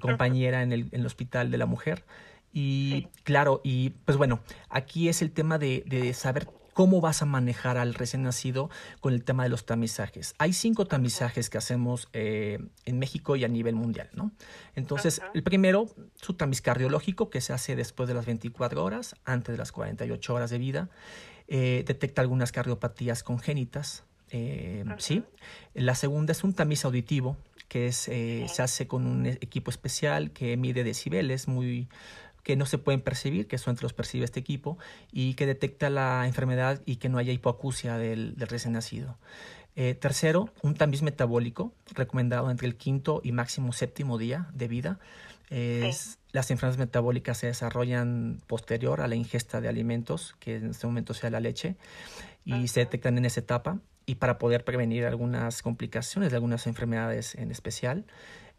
compañera 0.00 0.62
en 0.62 0.72
el, 0.72 0.88
en 0.92 1.00
el 1.00 1.06
Hospital 1.06 1.50
de 1.50 1.58
la 1.58 1.66
Mujer. 1.66 2.04
Y 2.52 3.06
claro, 3.24 3.60
y 3.62 3.90
pues 4.04 4.18
bueno, 4.18 4.40
aquí 4.68 5.08
es 5.08 5.22
el 5.22 5.30
tema 5.30 5.58
de, 5.58 5.84
de 5.86 6.12
saber 6.12 6.48
cómo 6.78 7.00
vas 7.00 7.22
a 7.22 7.24
manejar 7.24 7.76
al 7.76 7.92
recién 7.92 8.22
nacido 8.22 8.70
con 9.00 9.12
el 9.12 9.24
tema 9.24 9.42
de 9.42 9.48
los 9.48 9.66
tamizajes. 9.66 10.36
Hay 10.38 10.52
cinco 10.52 10.86
tamizajes 10.86 11.50
que 11.50 11.58
hacemos 11.58 12.08
eh, 12.12 12.60
en 12.84 13.00
México 13.00 13.34
y 13.34 13.42
a 13.42 13.48
nivel 13.48 13.74
mundial, 13.74 14.08
¿no? 14.12 14.30
Entonces, 14.76 15.20
el 15.34 15.42
primero, 15.42 15.88
su 16.14 16.34
tamiz 16.34 16.60
cardiológico, 16.60 17.30
que 17.30 17.40
se 17.40 17.52
hace 17.52 17.74
después 17.74 18.08
de 18.08 18.14
las 18.14 18.26
24 18.26 18.84
horas, 18.84 19.16
antes 19.24 19.54
de 19.54 19.58
las 19.58 19.72
48 19.72 20.32
horas 20.32 20.50
de 20.50 20.58
vida. 20.58 20.88
Eh, 21.48 21.82
detecta 21.84 22.22
algunas 22.22 22.52
cardiopatías 22.52 23.24
congénitas, 23.24 24.04
eh, 24.30 24.84
¿sí? 24.98 25.24
La 25.74 25.96
segunda 25.96 26.30
es 26.30 26.44
un 26.44 26.52
tamiz 26.52 26.84
auditivo, 26.84 27.36
que 27.66 27.88
es, 27.88 27.96
se 27.96 28.62
hace 28.62 28.86
con 28.86 29.04
un 29.04 29.26
equipo 29.26 29.72
especial 29.72 30.30
que 30.30 30.56
mide 30.56 30.84
decibeles 30.84 31.48
muy 31.48 31.88
que 32.48 32.56
no 32.56 32.64
se 32.64 32.78
pueden 32.78 33.02
percibir, 33.02 33.46
que 33.46 33.58
solamente 33.58 33.82
los 33.82 33.92
percibe 33.92 34.24
este 34.24 34.40
equipo, 34.40 34.78
y 35.12 35.34
que 35.34 35.44
detecta 35.44 35.90
la 35.90 36.26
enfermedad 36.26 36.80
y 36.86 36.96
que 36.96 37.10
no 37.10 37.18
haya 37.18 37.30
hipoacusia 37.30 37.98
del, 37.98 38.36
recién 38.38 38.72
nacido. 38.72 39.18
Eh, 39.76 39.92
tercero, 39.92 40.48
un 40.62 40.74
tamiz 40.74 41.02
metabólico 41.02 41.74
recomendado 41.92 42.50
entre 42.50 42.66
el 42.66 42.76
quinto 42.76 43.20
y 43.22 43.32
máximo 43.32 43.74
séptimo 43.74 44.16
día 44.16 44.48
de 44.54 44.66
vida. 44.66 44.98
Es, 45.50 46.18
Las 46.32 46.50
enfermedades 46.50 46.78
metabólicas 46.78 47.36
se 47.36 47.48
desarrollan 47.48 48.40
posterior 48.46 49.02
a 49.02 49.08
la 49.08 49.14
ingesta 49.14 49.60
de 49.60 49.68
alimentos, 49.68 50.34
que 50.40 50.56
en 50.56 50.70
este 50.70 50.86
momento 50.86 51.12
sea 51.12 51.28
la 51.28 51.40
leche, 51.40 51.76
y 52.46 52.68
se 52.68 52.80
detectan 52.80 53.18
en 53.18 53.26
esa 53.26 53.40
etapa 53.40 53.78
y 54.06 54.14
para 54.14 54.38
poder 54.38 54.64
prevenir 54.64 55.04
algunas 55.04 55.60
complicaciones 55.60 56.30
de 56.30 56.36
algunas 56.36 56.66
enfermedades 56.66 57.34
en 57.34 57.50
especial. 57.50 58.06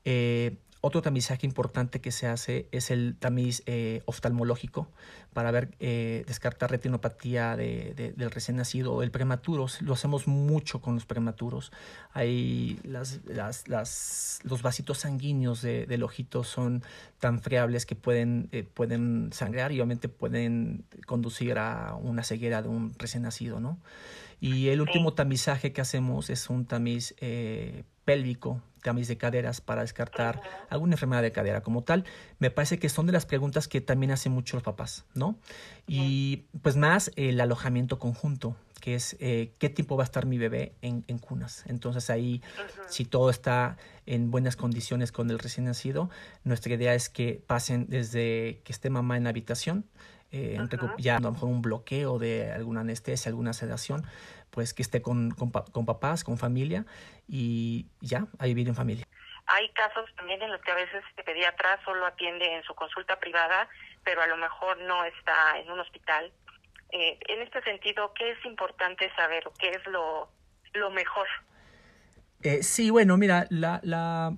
Eh, 0.06 0.58
otro 0.82 1.02
tamizaje 1.02 1.46
importante 1.46 2.00
que 2.00 2.12
se 2.12 2.28
hace 2.28 2.68
es 2.72 2.90
el 2.90 3.16
tamiz 3.20 3.64
eh, 3.66 4.02
oftalmológico 4.06 4.88
para 5.34 5.52
ver, 5.52 5.72
eh, 5.80 6.24
descartar 6.26 6.72
retinopatía 6.72 7.58
de, 7.58 8.14
del 8.16 8.32
recién 8.32 8.58
nacido 8.58 8.94
o 8.94 9.04
el 9.04 9.12
prematuro. 9.12 9.68
Lo 9.82 9.94
hacemos 9.94 10.28
mucho 10.28 10.82
con 10.82 10.96
los 10.96 11.06
prematuros. 11.06 11.72
Hay 12.14 12.80
las, 12.84 13.20
las, 13.26 13.68
las, 13.68 14.40
los 14.44 14.62
vasitos 14.62 15.00
sanguíneos 15.00 15.62
del 15.62 16.04
ojito 16.04 16.46
son 16.46 16.82
tan 17.20 17.42
friables 17.42 17.86
que 17.86 17.96
pueden, 17.96 18.48
eh, 18.54 18.64
pueden 18.64 19.32
sangrar 19.34 19.74
y 19.74 19.76
obviamente 19.76 20.08
pueden 20.08 20.86
conducir 21.06 21.58
a 21.58 21.96
una 21.96 22.24
ceguera 22.24 22.62
de 22.62 22.70
un 22.70 22.96
recién 22.98 23.24
nacido, 23.24 23.60
¿no? 23.60 23.78
Y 24.40 24.70
el 24.70 24.82
último 24.82 25.14
tamizaje 25.14 25.74
que 25.74 25.82
hacemos 25.82 26.30
es 26.30 26.50
un 26.50 26.66
tamiz 26.66 27.16
pélvico 28.06 28.62
tamiz 28.80 29.08
de 29.08 29.18
caderas 29.18 29.62
para 29.62 29.82
descartar 29.82 30.42
alguna 30.70 30.96
enfermedad 30.96 31.22
de 31.22 31.32
cadera 31.32 31.62
como 31.62 31.84
tal. 31.84 32.06
Me 32.40 32.50
parece 32.52 32.80
que 32.80 32.90
son 32.90 33.06
de 33.06 33.12
las 33.12 33.26
preguntas 33.26 33.68
que 33.68 33.82
también 33.82 34.12
hacen 34.12 34.32
mucho 34.32 34.58
los 34.58 34.64
papás, 34.64 35.06
¿no? 35.14 35.38
Y 35.88 36.46
pues 36.62 36.76
más 36.76 37.12
el 37.16 37.40
alojamiento 37.42 38.00
conjunto, 38.00 38.56
que 38.82 38.96
es 38.96 39.18
eh, 39.20 39.54
qué 39.60 39.70
tiempo 39.70 39.98
va 39.98 40.04
a 40.04 40.06
estar 40.06 40.26
mi 40.26 40.38
bebé 40.38 40.74
en, 40.82 41.02
cunas. 41.20 41.64
Entonces 41.68 42.10
ahí, 42.10 42.42
si 42.88 43.06
todo 43.06 43.30
está 43.30 43.78
en 44.06 44.32
buenas 44.32 44.56
condiciones 44.56 45.12
con 45.12 45.30
el 45.30 45.40
recién 45.40 45.66
nacido, 45.66 46.10
nuestra 46.44 46.74
idea 46.74 46.96
es 46.96 47.10
que 47.10 47.44
pasen 47.46 47.88
desde 47.90 48.62
que 48.64 48.72
esté 48.72 48.90
mamá 48.90 49.18
en 49.18 49.26
la 49.26 49.30
habitación, 49.30 49.86
eh, 50.32 50.58
ya 50.98 51.18
a 51.18 51.20
lo 51.20 51.32
mejor 51.32 51.50
un 51.50 51.62
bloqueo 51.62 52.20
de 52.20 52.52
alguna 52.52 52.82
anestesia, 52.82 53.30
alguna 53.30 53.54
sedación, 53.54 54.06
pues 54.52 54.74
que 54.74 54.82
esté 54.82 55.02
con, 55.02 55.32
con, 55.32 55.52
con 55.52 55.86
papás, 55.86 56.24
con 56.24 56.38
familia 56.38 56.86
y 57.28 57.88
ya, 58.02 58.28
a 58.38 58.46
vivir 58.46 58.68
en 58.68 58.76
familia. 58.76 59.06
Hay 59.48 59.70
casos 59.70 60.10
también 60.16 60.42
en 60.44 60.52
los 60.52 60.62
que 60.62 60.72
a 60.72 60.76
veces 60.76 61.04
el 61.18 61.24
pediatra 61.24 61.80
solo 61.84 62.06
atiende 62.06 62.46
en 62.56 62.64
su 62.64 62.76
consulta 62.76 63.20
privada, 63.20 63.68
pero 64.04 64.22
a 64.22 64.28
lo 64.28 64.38
mejor 64.38 64.80
no 64.82 65.04
está 65.06 65.58
en 65.58 65.72
un 65.72 65.80
hospital. 65.80 66.32
Eh, 66.92 67.18
en 67.28 67.42
este 67.42 67.62
sentido, 67.64 68.14
¿qué 68.14 68.32
es 68.32 68.46
importante 68.46 69.12
saber 69.16 69.44
qué 69.58 69.70
es 69.70 69.86
lo, 69.88 70.30
lo 70.74 70.92
mejor? 70.92 71.28
Eh, 72.42 72.64
sí, 72.64 72.90
bueno, 72.90 73.18
mira, 73.18 73.48
la, 73.50 73.80
la, 73.84 74.34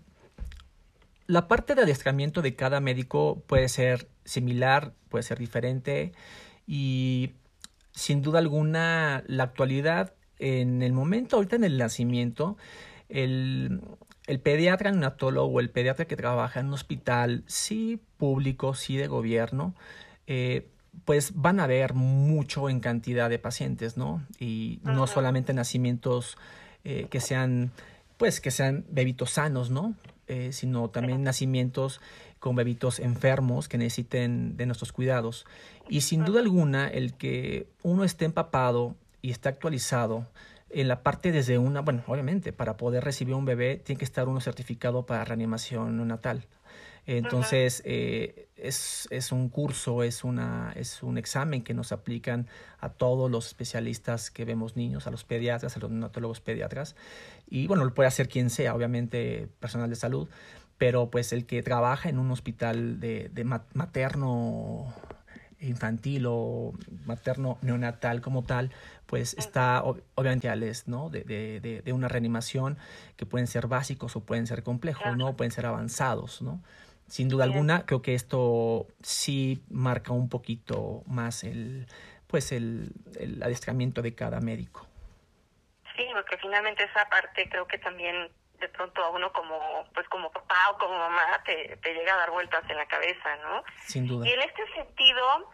la 1.31 1.47
parte 1.47 1.75
de 1.75 1.83
adiestramiento 1.83 2.41
de 2.41 2.55
cada 2.55 2.81
médico 2.81 3.41
puede 3.47 3.69
ser 3.69 4.09
similar, 4.25 4.93
puede 5.07 5.23
ser 5.23 5.39
diferente 5.39 6.11
y 6.67 7.31
sin 7.93 8.21
duda 8.21 8.39
alguna 8.39 9.23
la 9.27 9.43
actualidad 9.43 10.13
en 10.39 10.81
el 10.81 10.91
momento, 10.91 11.37
ahorita 11.37 11.55
en 11.55 11.63
el 11.63 11.77
nacimiento, 11.77 12.57
el, 13.07 13.79
el 14.27 14.39
pediatra 14.41 14.91
neonatólogo 14.91 15.53
o 15.53 15.59
el 15.61 15.69
pediatra 15.69 16.03
que 16.03 16.17
trabaja 16.17 16.59
en 16.59 16.67
un 16.67 16.73
hospital, 16.73 17.45
sí 17.47 18.01
público, 18.17 18.73
sí 18.73 18.97
de 18.97 19.07
gobierno, 19.07 19.73
eh, 20.27 20.67
pues 21.05 21.31
van 21.35 21.61
a 21.61 21.67
ver 21.67 21.93
mucho 21.93 22.67
en 22.67 22.81
cantidad 22.81 23.29
de 23.29 23.39
pacientes, 23.39 23.95
¿no? 23.95 24.21
Y 24.37 24.81
no 24.83 25.07
solamente 25.07 25.53
nacimientos 25.53 26.37
eh, 26.83 27.07
que 27.09 27.21
sean 27.21 27.71
pues 28.17 28.41
que 28.41 28.51
sean 28.51 28.85
bebitos 28.89 29.31
sanos, 29.31 29.71
¿no? 29.71 29.95
Eh, 30.31 30.53
sino 30.53 30.89
también 30.89 31.23
nacimientos 31.23 31.99
con 32.39 32.55
bebitos 32.55 32.99
enfermos 32.99 33.67
que 33.67 33.77
necesiten 33.77 34.55
de 34.55 34.65
nuestros 34.65 34.93
cuidados. 34.93 35.45
Y 35.89 36.01
sin 36.01 36.23
duda 36.23 36.39
alguna, 36.39 36.87
el 36.87 37.15
que 37.15 37.67
uno 37.83 38.05
esté 38.05 38.23
empapado 38.23 38.95
y 39.21 39.31
esté 39.31 39.49
actualizado 39.49 40.25
en 40.69 40.87
la 40.87 41.03
parte 41.03 41.33
desde 41.33 41.57
una, 41.57 41.81
bueno, 41.81 42.01
obviamente, 42.07 42.53
para 42.53 42.77
poder 42.77 43.03
recibir 43.03 43.35
un 43.35 43.43
bebé 43.43 43.75
tiene 43.83 43.99
que 43.99 44.05
estar 44.05 44.29
uno 44.29 44.39
certificado 44.39 45.05
para 45.05 45.25
reanimación 45.25 45.97
neonatal. 45.97 46.45
Entonces, 47.05 47.81
eh, 47.83 48.47
es, 48.61 49.07
es, 49.11 49.31
un 49.31 49.49
curso, 49.49 50.03
es, 50.03 50.23
una, 50.23 50.73
es 50.75 51.03
un 51.03 51.17
examen 51.17 51.63
que 51.63 51.73
nos 51.73 51.91
aplican 51.91 52.47
a 52.79 52.89
todos 52.89 53.29
los 53.29 53.47
especialistas 53.47 54.31
que 54.31 54.45
vemos 54.45 54.75
niños, 54.75 55.07
a 55.07 55.11
los 55.11 55.23
pediatras, 55.23 55.75
a 55.75 55.79
los 55.79 55.89
neonatólogos 55.89 56.41
pediatras. 56.41 56.95
Y 57.49 57.67
bueno, 57.67 57.83
lo 57.85 57.93
puede 57.93 58.07
hacer 58.07 58.29
quien 58.29 58.49
sea, 58.49 58.75
obviamente, 58.75 59.49
personal 59.59 59.89
de 59.89 59.95
salud, 59.95 60.29
pero 60.77 61.09
pues 61.09 61.33
el 61.33 61.45
que 61.45 61.61
trabaja 61.63 62.09
en 62.09 62.17
un 62.17 62.31
hospital 62.31 62.99
de, 62.99 63.29
de 63.33 63.43
materno 63.43 64.93
infantil 65.61 66.25
o 66.27 66.73
materno 67.05 67.57
neonatal 67.61 68.21
como 68.21 68.43
tal, 68.43 68.71
pues 69.05 69.35
está 69.37 69.83
obviamente 69.83 70.49
¿no? 70.87 71.09
De, 71.09 71.23
de, 71.23 71.81
de, 71.83 71.93
una 71.93 72.07
reanimación 72.07 72.77
que 73.15 73.25
pueden 73.25 73.47
ser 73.47 73.67
básicos 73.67 74.15
o 74.15 74.21
pueden 74.21 74.47
ser 74.47 74.63
complejos, 74.63 75.15
¿no? 75.17 75.35
Pueden 75.35 75.51
ser 75.51 75.65
avanzados, 75.65 76.41
¿no? 76.41 76.61
Sin 77.11 77.27
duda 77.27 77.43
alguna, 77.43 77.85
creo 77.85 78.01
que 78.01 78.15
esto 78.15 78.87
sí 79.01 79.61
marca 79.69 80.13
un 80.13 80.29
poquito 80.29 81.03
más 81.07 81.43
el, 81.43 81.85
pues 82.27 82.53
el, 82.53 82.93
el 83.19 83.43
adiestramiento 83.43 84.01
de 84.01 84.15
cada 84.15 84.39
médico. 84.39 84.87
Sí, 85.97 86.07
porque 86.13 86.37
finalmente 86.37 86.85
esa 86.85 87.09
parte 87.09 87.49
creo 87.49 87.67
que 87.67 87.79
también 87.79 88.31
de 88.61 88.69
pronto 88.69 89.03
a 89.03 89.09
uno 89.09 89.33
como 89.33 89.59
pues 89.93 90.07
como 90.07 90.31
papá 90.31 90.69
o 90.69 90.77
como 90.77 90.97
mamá 90.97 91.43
te, 91.43 91.75
te 91.83 91.93
llega 91.93 92.13
a 92.13 92.17
dar 92.17 92.31
vueltas 92.31 92.63
en 92.69 92.77
la 92.77 92.85
cabeza, 92.85 93.35
¿no? 93.43 93.61
Sin 93.87 94.07
duda. 94.07 94.25
Y 94.25 94.31
en 94.31 94.41
este 94.43 94.65
sentido, 94.73 95.51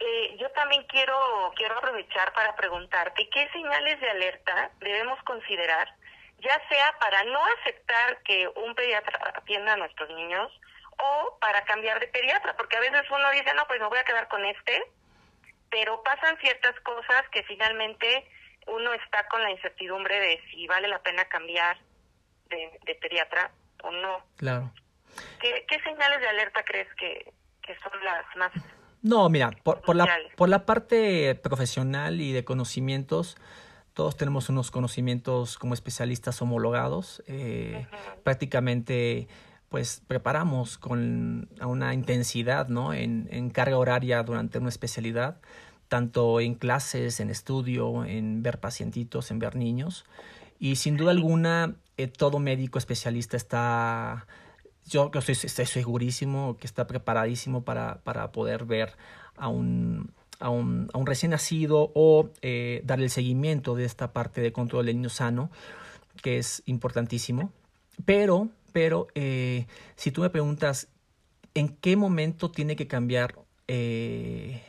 eh, 0.00 0.38
yo 0.40 0.50
también 0.52 0.84
quiero 0.84 1.18
quiero 1.54 1.76
aprovechar 1.76 2.32
para 2.32 2.56
preguntarte 2.56 3.28
qué 3.28 3.46
señales 3.52 4.00
de 4.00 4.08
alerta 4.08 4.70
debemos 4.80 5.22
considerar, 5.24 5.94
ya 6.38 6.58
sea 6.70 6.96
para 6.98 7.24
no 7.24 7.40
aceptar 7.60 8.22
que 8.22 8.48
un 8.56 8.74
pediatra 8.74 9.34
atienda 9.34 9.74
a 9.74 9.76
nuestros 9.76 10.08
niños 10.16 10.50
o 10.98 11.38
para 11.40 11.64
cambiar 11.64 12.00
de 12.00 12.08
pediatra, 12.08 12.56
porque 12.56 12.76
a 12.76 12.80
veces 12.80 13.02
uno 13.10 13.30
dice, 13.30 13.52
no, 13.54 13.66
pues 13.66 13.80
me 13.80 13.88
voy 13.88 13.98
a 13.98 14.04
quedar 14.04 14.28
con 14.28 14.44
este, 14.44 14.82
pero 15.70 16.02
pasan 16.02 16.36
ciertas 16.38 16.78
cosas 16.80 17.22
que 17.32 17.42
finalmente 17.44 18.28
uno 18.66 18.92
está 18.94 19.26
con 19.28 19.42
la 19.42 19.50
incertidumbre 19.50 20.18
de 20.18 20.40
si 20.50 20.66
vale 20.66 20.88
la 20.88 20.98
pena 21.00 21.24
cambiar 21.26 21.78
de, 22.50 22.94
pediatra 23.00 23.50
o 23.82 23.90
no. 23.90 24.22
Claro. 24.36 24.72
¿Qué, 25.40 25.64
señales 25.82 26.20
de 26.20 26.28
alerta 26.28 26.62
crees 26.64 26.88
que, 26.94 27.32
son 27.82 27.92
las 28.04 28.24
más... 28.36 28.52
No, 29.02 29.28
mira, 29.28 29.50
por, 29.62 29.80
por, 29.82 29.94
la, 29.94 30.08
por 30.36 30.48
la 30.48 30.66
parte 30.66 31.34
profesional 31.36 32.20
y 32.20 32.32
de 32.32 32.44
conocimientos, 32.44 33.36
todos 33.94 34.16
tenemos 34.16 34.48
unos 34.48 34.70
conocimientos 34.70 35.58
como 35.58 35.74
especialistas 35.74 36.40
homologados. 36.40 37.22
Eh, 37.26 37.86
Prácticamente 38.24 39.28
pues 39.68 40.02
preparamos 40.06 40.78
con 40.78 41.48
una 41.60 41.94
intensidad, 41.94 42.68
¿no? 42.68 42.94
En, 42.94 43.28
en, 43.30 43.50
carga 43.50 43.76
horaria 43.76 44.22
durante 44.22 44.58
una 44.58 44.70
especialidad, 44.70 45.36
tanto 45.88 46.40
en 46.40 46.54
clases, 46.54 47.20
en 47.20 47.30
estudio, 47.30 48.04
en 48.04 48.42
ver 48.42 48.60
pacientitos, 48.60 49.30
en 49.30 49.38
ver 49.38 49.56
niños. 49.56 50.04
Y 50.58 50.76
sin 50.76 50.96
duda 50.96 51.10
alguna, 51.10 51.76
eh, 51.96 52.08
todo 52.08 52.38
médico 52.38 52.78
especialista 52.78 53.36
está, 53.36 54.26
yo 54.86 55.10
estoy, 55.14 55.36
estoy 55.42 55.66
segurísimo 55.66 56.56
que 56.58 56.66
está 56.66 56.86
preparadísimo 56.86 57.62
para, 57.62 58.00
para 58.04 58.32
poder 58.32 58.64
ver 58.64 58.96
a 59.36 59.48
un, 59.48 60.12
a 60.40 60.50
un, 60.50 60.88
a 60.92 60.98
un 60.98 61.06
recién 61.06 61.30
nacido 61.30 61.92
o 61.94 62.30
eh, 62.42 62.82
el 62.86 63.10
seguimiento 63.10 63.74
de 63.74 63.84
esta 63.84 64.12
parte 64.12 64.40
de 64.40 64.52
control 64.52 64.86
del 64.86 64.96
niño 64.96 65.10
sano, 65.10 65.50
que 66.22 66.38
es 66.38 66.62
importantísimo. 66.66 67.52
Pero 68.04 68.48
pero 68.72 69.08
eh, 69.14 69.66
si 69.96 70.10
tú 70.10 70.22
me 70.22 70.30
preguntas 70.30 70.88
en 71.54 71.68
qué 71.68 71.96
momento 71.96 72.50
tiene 72.50 72.76
que 72.76 72.86
cambiar 72.86 73.34
eh, 73.66 74.62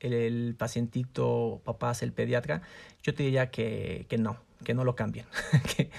el, 0.00 0.54
pacientito, 0.58 1.60
papás, 1.64 2.02
el 2.02 2.12
pediatra, 2.12 2.62
yo 3.02 3.14
te 3.14 3.22
diría 3.22 3.50
que, 3.50 4.06
que 4.08 4.18
no, 4.18 4.36
que 4.64 4.74
no 4.74 4.84
lo 4.84 4.96
cambien, 4.96 5.26
que, 5.76 5.90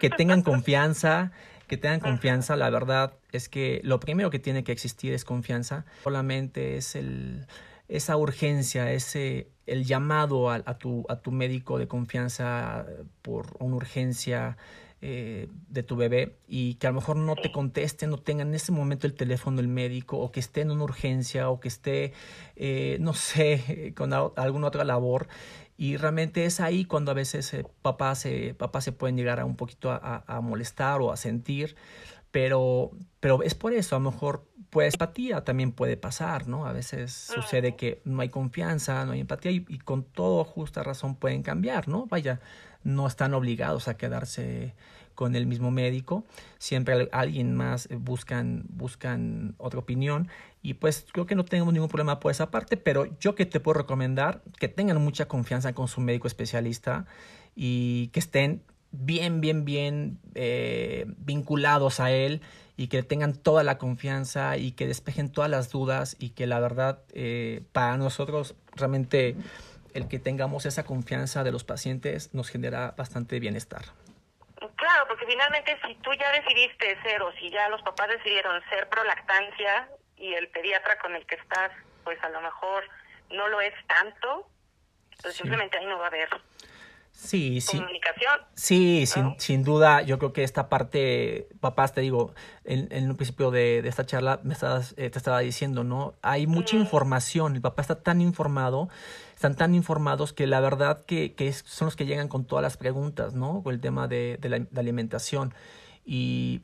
que 0.00 0.10
tengan 0.10 0.42
confianza, 0.42 1.32
que 1.66 1.76
tengan 1.76 2.00
confianza. 2.00 2.56
La 2.56 2.70
verdad 2.70 3.14
es 3.32 3.48
que 3.48 3.80
lo 3.84 4.00
primero 4.00 4.30
que 4.30 4.38
tiene 4.38 4.64
que 4.64 4.72
existir 4.72 5.12
es 5.12 5.24
confianza. 5.24 5.84
Solamente 6.04 6.76
es 6.76 6.94
el, 6.96 7.46
esa 7.88 8.16
urgencia, 8.16 8.92
ese, 8.92 9.48
el 9.66 9.84
llamado 9.84 10.50
a, 10.50 10.62
a, 10.64 10.78
tu, 10.78 11.04
a 11.08 11.16
tu 11.16 11.32
médico 11.32 11.78
de 11.78 11.88
confianza 11.88 12.86
por 13.22 13.56
una 13.58 13.76
urgencia 13.76 14.56
eh, 15.04 15.48
de 15.68 15.82
tu 15.82 15.96
bebé 15.96 16.36
y 16.46 16.74
que 16.74 16.86
a 16.86 16.90
lo 16.90 16.94
mejor 16.94 17.16
no 17.16 17.34
te 17.34 17.50
conteste, 17.50 18.06
no 18.06 18.18
tenga 18.18 18.42
en 18.42 18.54
ese 18.54 18.70
momento 18.70 19.08
el 19.08 19.14
teléfono 19.14 19.60
el 19.60 19.66
médico 19.66 20.16
o 20.18 20.30
que 20.30 20.38
esté 20.38 20.60
en 20.60 20.70
una 20.70 20.84
urgencia 20.84 21.50
o 21.50 21.58
que 21.58 21.66
esté, 21.66 22.12
eh, 22.54 22.98
no 23.00 23.12
sé, 23.12 23.94
con 23.96 24.12
alguna 24.12 24.68
otra 24.68 24.84
labor. 24.84 25.26
Y 25.76 25.96
realmente 25.96 26.44
es 26.44 26.60
ahí 26.60 26.84
cuando 26.84 27.10
a 27.10 27.14
veces 27.14 27.52
eh, 27.52 27.64
papás, 27.82 28.20
se, 28.20 28.54
papás 28.54 28.84
se 28.84 28.92
pueden 28.92 29.16
llegar 29.16 29.40
a 29.40 29.44
un 29.44 29.56
poquito 29.56 29.90
a, 29.90 30.40
molestar 30.40 31.00
o 31.00 31.10
a 31.10 31.16
sentir, 31.16 31.74
pero, 32.32 32.90
pero 33.20 33.42
es 33.42 33.54
por 33.54 33.72
eso, 33.72 33.94
a 33.94 34.00
lo 34.00 34.10
mejor 34.10 34.48
pues 34.70 34.94
empatía 34.94 35.44
también 35.44 35.70
puede 35.72 35.98
pasar, 35.98 36.48
¿no? 36.48 36.66
A 36.66 36.72
veces 36.72 37.12
sucede 37.12 37.76
que 37.76 38.00
no 38.04 38.22
hay 38.22 38.30
confianza, 38.30 39.04
no 39.04 39.12
hay 39.12 39.20
empatía 39.20 39.52
y, 39.52 39.66
y 39.68 39.78
con 39.78 40.02
todo 40.02 40.42
justa 40.44 40.82
razón 40.82 41.14
pueden 41.14 41.42
cambiar, 41.42 41.88
¿no? 41.88 42.06
Vaya, 42.06 42.40
no 42.82 43.06
están 43.06 43.34
obligados 43.34 43.86
a 43.88 43.96
quedarse 43.96 44.74
con 45.14 45.36
el 45.36 45.46
mismo 45.46 45.70
médico, 45.70 46.24
siempre 46.58 47.08
alguien 47.12 47.54
más 47.54 47.86
eh, 47.90 47.96
buscan, 47.96 48.64
buscan 48.68 49.54
otra 49.58 49.80
opinión 49.80 50.28
y 50.62 50.74
pues 50.74 51.06
creo 51.12 51.26
que 51.26 51.34
no 51.34 51.44
tenemos 51.44 51.72
ningún 51.72 51.88
problema 51.88 52.18
por 52.18 52.30
esa 52.30 52.50
parte, 52.50 52.76
pero 52.76 53.06
yo 53.18 53.34
que 53.34 53.46
te 53.46 53.60
puedo 53.60 53.78
recomendar 53.78 54.42
que 54.58 54.68
tengan 54.68 55.00
mucha 55.02 55.26
confianza 55.26 55.74
con 55.74 55.88
su 55.88 56.00
médico 56.00 56.26
especialista 56.26 57.06
y 57.54 58.08
que 58.08 58.20
estén 58.20 58.62
bien, 58.92 59.40
bien, 59.40 59.64
bien 59.64 60.18
eh, 60.34 61.04
vinculados 61.18 61.98
a 61.98 62.10
él 62.10 62.40
y 62.76 62.88
que 62.88 63.02
tengan 63.02 63.34
toda 63.34 63.64
la 63.64 63.78
confianza 63.78 64.56
y 64.56 64.72
que 64.72 64.86
despejen 64.86 65.32
todas 65.32 65.50
las 65.50 65.70
dudas 65.70 66.16
y 66.18 66.30
que 66.30 66.46
la 66.46 66.60
verdad 66.60 67.00
eh, 67.12 67.62
para 67.72 67.96
nosotros 67.96 68.54
realmente 68.74 69.36
el 69.94 70.08
que 70.08 70.18
tengamos 70.18 70.64
esa 70.66 70.84
confianza 70.84 71.44
de 71.44 71.52
los 71.52 71.64
pacientes 71.64 72.32
nos 72.34 72.48
genera 72.48 72.94
bastante 72.96 73.38
bienestar. 73.40 73.82
Claro, 74.76 75.04
porque 75.08 75.26
finalmente 75.26 75.76
si 75.86 75.94
tú 75.96 76.10
ya 76.18 76.30
decidiste 76.32 77.00
ser 77.02 77.22
o 77.22 77.32
si 77.32 77.50
ya 77.50 77.68
los 77.68 77.82
papás 77.82 78.08
decidieron 78.08 78.62
ser 78.70 78.88
prolactancia 78.88 79.88
y 80.16 80.34
el 80.34 80.48
pediatra 80.48 80.98
con 80.98 81.14
el 81.14 81.26
que 81.26 81.34
estás, 81.34 81.72
pues 82.04 82.22
a 82.22 82.28
lo 82.28 82.40
mejor 82.40 82.84
no 83.30 83.48
lo 83.48 83.60
es 83.60 83.74
tanto, 83.86 84.48
pues 85.20 85.34
simplemente 85.34 85.78
ahí 85.78 85.86
no 85.86 85.98
va 85.98 86.04
a 86.04 86.08
haber 86.08 86.28
Sí, 87.12 87.60
sí. 87.60 87.78
Comunicación. 87.78 88.40
Sí, 88.54 89.06
sin, 89.06 89.34
sin, 89.38 89.62
duda, 89.62 90.02
yo 90.02 90.18
creo 90.18 90.32
que 90.32 90.42
esta 90.42 90.68
parte, 90.68 91.48
papás, 91.60 91.92
te 91.92 92.00
digo, 92.00 92.34
en, 92.64 92.88
en 92.90 93.08
un 93.08 93.16
principio 93.16 93.50
de, 93.50 93.82
de, 93.82 93.88
esta 93.88 94.04
charla 94.04 94.40
me 94.42 94.54
estabas, 94.54 94.94
eh, 94.96 95.08
te 95.10 95.18
estaba 95.18 95.40
diciendo, 95.40 95.84
¿no? 95.84 96.14
Hay 96.22 96.46
mucha 96.46 96.76
información, 96.76 97.54
el 97.54 97.60
papá 97.60 97.82
está 97.82 98.02
tan 98.02 98.20
informado, 98.20 98.88
están 99.34 99.54
tan 99.56 99.74
informados 99.74 100.32
que 100.32 100.46
la 100.46 100.60
verdad 100.60 101.04
que, 101.04 101.34
que 101.34 101.52
son 101.52 101.86
los 101.86 101.96
que 101.96 102.06
llegan 102.06 102.28
con 102.28 102.44
todas 102.44 102.62
las 102.62 102.76
preguntas, 102.76 103.34
¿no? 103.34 103.62
Con 103.62 103.74
el 103.74 103.80
tema 103.80 104.08
de, 104.08 104.38
de 104.40 104.48
la 104.48 104.66
alimentación. 104.76 105.54
Y 106.04 106.62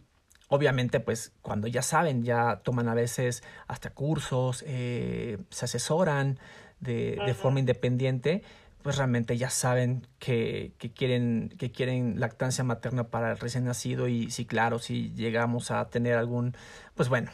obviamente, 0.48 0.98
pues 0.98 1.32
cuando 1.42 1.68
ya 1.68 1.82
saben, 1.82 2.24
ya 2.24 2.60
toman 2.64 2.88
a 2.88 2.94
veces 2.94 3.44
hasta 3.66 3.90
cursos, 3.90 4.64
eh, 4.66 5.38
se 5.50 5.66
asesoran 5.66 6.40
de, 6.80 7.18
de 7.24 7.34
forma 7.34 7.60
independiente 7.60 8.42
pues 8.88 8.96
realmente 8.96 9.36
ya 9.36 9.50
saben 9.50 10.06
que, 10.18 10.72
que, 10.78 10.90
quieren, 10.90 11.50
que 11.58 11.70
quieren 11.70 12.18
lactancia 12.20 12.64
materna 12.64 13.04
para 13.04 13.32
el 13.32 13.38
recién 13.38 13.66
nacido 13.66 14.08
y 14.08 14.30
sí, 14.30 14.46
claro, 14.46 14.78
si 14.78 15.12
llegamos 15.12 15.70
a 15.70 15.90
tener 15.90 16.16
algún, 16.16 16.56
pues 16.96 17.10
bueno, 17.10 17.30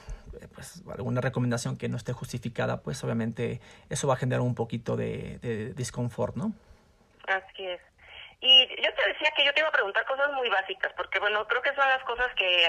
pues 0.53 0.83
alguna 0.93 1.21
recomendación 1.21 1.79
que 1.79 1.89
no 1.89 1.97
esté 1.97 2.13
justificada, 2.13 2.83
pues 2.83 3.05
obviamente 3.05 3.61
eso 3.89 4.09
va 4.09 4.15
a 4.15 4.17
generar 4.17 4.41
un 4.41 4.57
poquito 4.57 4.97
de, 4.97 5.39
de 5.43 5.73
disconfort, 5.75 6.35
¿no? 6.35 6.55
Así 7.29 7.65
es. 7.65 7.81
Y 8.41 8.67
yo 8.83 8.93
te 8.93 9.13
decía 9.13 9.31
que 9.37 9.45
yo 9.45 9.55
te 9.55 9.61
iba 9.61 9.69
a 9.69 9.73
preguntar 9.73 10.05
cosas 10.07 10.33
muy 10.33 10.49
básicas, 10.49 10.93
porque 10.97 11.21
bueno, 11.21 11.47
creo 11.47 11.63
que 11.63 11.73
son 11.77 11.89
las 11.89 12.03
cosas 12.03 12.35
que 12.35 12.67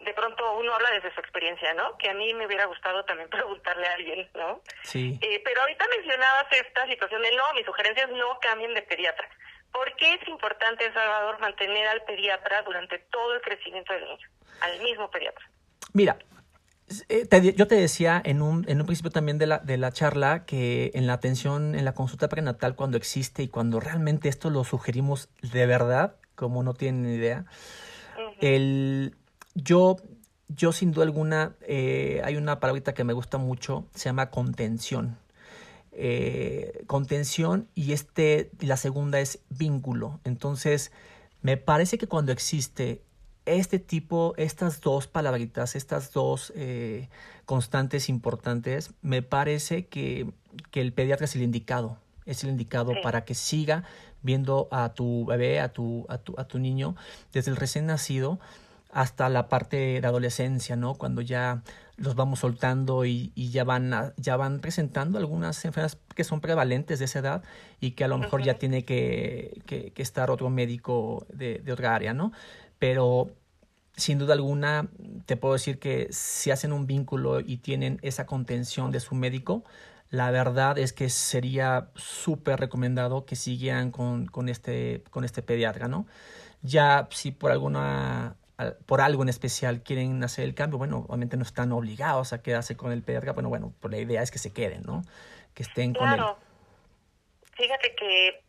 de 0.00 0.14
pronto 0.14 0.58
uno 0.58 0.74
habla 0.74 0.90
desde 0.92 1.12
su 1.14 1.20
experiencia, 1.20 1.74
¿no? 1.74 1.96
Que 1.98 2.10
a 2.10 2.14
mí 2.14 2.32
me 2.34 2.46
hubiera 2.46 2.66
gustado 2.66 3.04
también 3.04 3.28
preguntarle 3.30 3.86
a 3.86 3.94
alguien, 3.94 4.28
¿no? 4.34 4.60
Sí. 4.82 5.18
Eh, 5.20 5.40
pero 5.44 5.60
ahorita 5.62 5.84
mencionabas 5.96 6.46
esta 6.52 6.86
situación 6.86 7.22
de 7.22 7.32
no, 7.32 7.42
mis 7.54 7.66
sugerencias 7.66 8.10
no 8.10 8.38
cambien 8.40 8.74
de 8.74 8.82
pediatra. 8.82 9.28
¿Por 9.72 9.94
qué 9.96 10.14
es 10.14 10.28
importante, 10.28 10.90
Salvador, 10.92 11.38
mantener 11.40 11.86
al 11.88 12.02
pediatra 12.04 12.62
durante 12.62 12.98
todo 13.10 13.34
el 13.34 13.40
crecimiento 13.42 13.92
del 13.92 14.04
niño? 14.04 14.28
Al 14.60 14.80
mismo 14.80 15.10
pediatra. 15.10 15.46
Mira, 15.92 16.16
eh, 17.08 17.54
yo 17.54 17.66
te 17.66 17.74
decía 17.74 18.20
en 18.24 18.40
un, 18.40 18.64
en 18.68 18.80
un 18.80 18.86
principio 18.86 19.10
también 19.10 19.36
de 19.36 19.46
la, 19.46 19.58
de 19.58 19.76
la 19.76 19.92
charla 19.92 20.46
que 20.46 20.90
en 20.94 21.06
la 21.06 21.12
atención, 21.14 21.74
en 21.74 21.84
la 21.84 21.92
consulta 21.92 22.28
prenatal, 22.28 22.76
cuando 22.76 22.96
existe 22.96 23.42
y 23.42 23.48
cuando 23.48 23.78
realmente 23.78 24.28
esto 24.28 24.48
lo 24.48 24.64
sugerimos 24.64 25.28
de 25.42 25.66
verdad, 25.66 26.16
como 26.34 26.62
no 26.62 26.72
tienen 26.72 27.12
idea, 27.12 27.44
el, 28.40 29.14
yo, 29.62 29.96
yo 30.48 30.72
sin 30.72 30.92
duda 30.92 31.04
alguna, 31.04 31.56
eh, 31.66 32.20
hay 32.24 32.36
una 32.36 32.60
palabrita 32.60 32.94
que 32.94 33.04
me 33.04 33.12
gusta 33.12 33.38
mucho, 33.38 33.86
se 33.94 34.08
llama 34.08 34.30
contención. 34.30 35.18
Eh, 35.92 36.84
contención 36.86 37.68
y 37.74 37.92
este, 37.92 38.52
la 38.60 38.76
segunda 38.76 39.18
es 39.18 39.40
vínculo. 39.50 40.20
Entonces, 40.24 40.92
me 41.42 41.56
parece 41.56 41.98
que 41.98 42.06
cuando 42.06 42.30
existe 42.30 43.02
este 43.46 43.78
tipo, 43.78 44.34
estas 44.36 44.80
dos 44.80 45.08
palabritas, 45.08 45.74
estas 45.74 46.12
dos 46.12 46.52
eh, 46.54 47.08
constantes 47.46 48.08
importantes, 48.08 48.92
me 49.02 49.22
parece 49.22 49.86
que, 49.86 50.30
que, 50.70 50.82
el 50.82 50.92
pediatra 50.92 51.24
es 51.24 51.34
el 51.34 51.42
indicado, 51.42 51.98
es 52.26 52.44
el 52.44 52.50
indicado 52.50 52.92
para 53.02 53.24
que 53.24 53.34
siga 53.34 53.84
viendo 54.22 54.68
a 54.70 54.92
tu 54.92 55.24
bebé, 55.24 55.60
a 55.60 55.72
tu, 55.72 56.04
a 56.08 56.18
tu, 56.18 56.34
a 56.36 56.44
tu 56.44 56.58
niño, 56.58 56.94
desde 57.32 57.50
el 57.50 57.56
recién 57.56 57.86
nacido 57.86 58.38
hasta 58.90 59.28
la 59.28 59.48
parte 59.48 60.00
de 60.00 60.06
adolescencia, 60.06 60.76
¿no? 60.76 60.94
Cuando 60.94 61.20
ya 61.20 61.62
los 61.96 62.14
vamos 62.14 62.40
soltando 62.40 63.04
y, 63.04 63.32
y 63.34 63.50
ya, 63.50 63.64
van 63.64 64.14
ya 64.16 64.36
van 64.36 64.60
presentando 64.60 65.18
algunas 65.18 65.64
enfermedades 65.64 65.98
que 66.14 66.24
son 66.24 66.40
prevalentes 66.40 66.98
de 66.98 67.06
esa 67.06 67.18
edad 67.18 67.42
y 67.80 67.92
que 67.92 68.04
a 68.04 68.08
lo 68.08 68.18
mejor 68.18 68.42
ya 68.42 68.54
tiene 68.54 68.84
que, 68.84 69.62
que, 69.66 69.92
que, 69.92 70.02
estar 70.02 70.30
otro 70.30 70.48
médico 70.48 71.26
de, 71.32 71.58
de 71.58 71.72
otra 71.72 71.94
área, 71.94 72.14
¿no? 72.14 72.32
Pero 72.78 73.30
sin 73.96 74.18
duda 74.18 74.34
alguna 74.34 74.88
te 75.26 75.36
puedo 75.36 75.54
decir 75.54 75.80
que 75.80 76.06
si 76.10 76.50
hacen 76.52 76.72
un 76.72 76.86
vínculo 76.86 77.40
y 77.40 77.58
tienen 77.58 77.98
esa 78.02 78.26
contención 78.26 78.92
de 78.92 79.00
su 79.00 79.16
médico, 79.16 79.64
la 80.10 80.30
verdad 80.30 80.78
es 80.78 80.92
que 80.92 81.10
sería 81.10 81.90
súper 81.96 82.60
recomendado 82.60 83.26
que 83.26 83.36
siguieran 83.36 83.90
con, 83.90 84.26
con, 84.26 84.48
este, 84.48 85.02
con 85.10 85.24
este 85.24 85.42
pediatra, 85.42 85.88
¿no? 85.88 86.06
Ya 86.62 87.08
si 87.10 87.32
por 87.32 87.50
alguna 87.50 88.36
por 88.86 89.00
algo 89.00 89.22
en 89.22 89.28
especial 89.28 89.82
quieren 89.82 90.22
hacer 90.24 90.44
el 90.44 90.54
cambio, 90.54 90.78
bueno, 90.78 91.04
obviamente 91.08 91.36
no 91.36 91.42
están 91.42 91.72
obligados 91.72 92.32
a 92.32 92.42
quedarse 92.42 92.76
con 92.76 92.92
el 92.92 93.02
pediatra, 93.02 93.34
pero 93.34 93.48
bueno, 93.48 93.72
pues 93.80 93.92
la 93.92 93.98
idea 93.98 94.22
es 94.22 94.30
que 94.30 94.38
se 94.38 94.52
queden, 94.52 94.82
¿no? 94.82 95.02
Que 95.54 95.62
estén 95.62 95.94
con 95.94 96.08
él. 96.08 96.24
Fíjate 97.56 97.94
que 97.94 98.42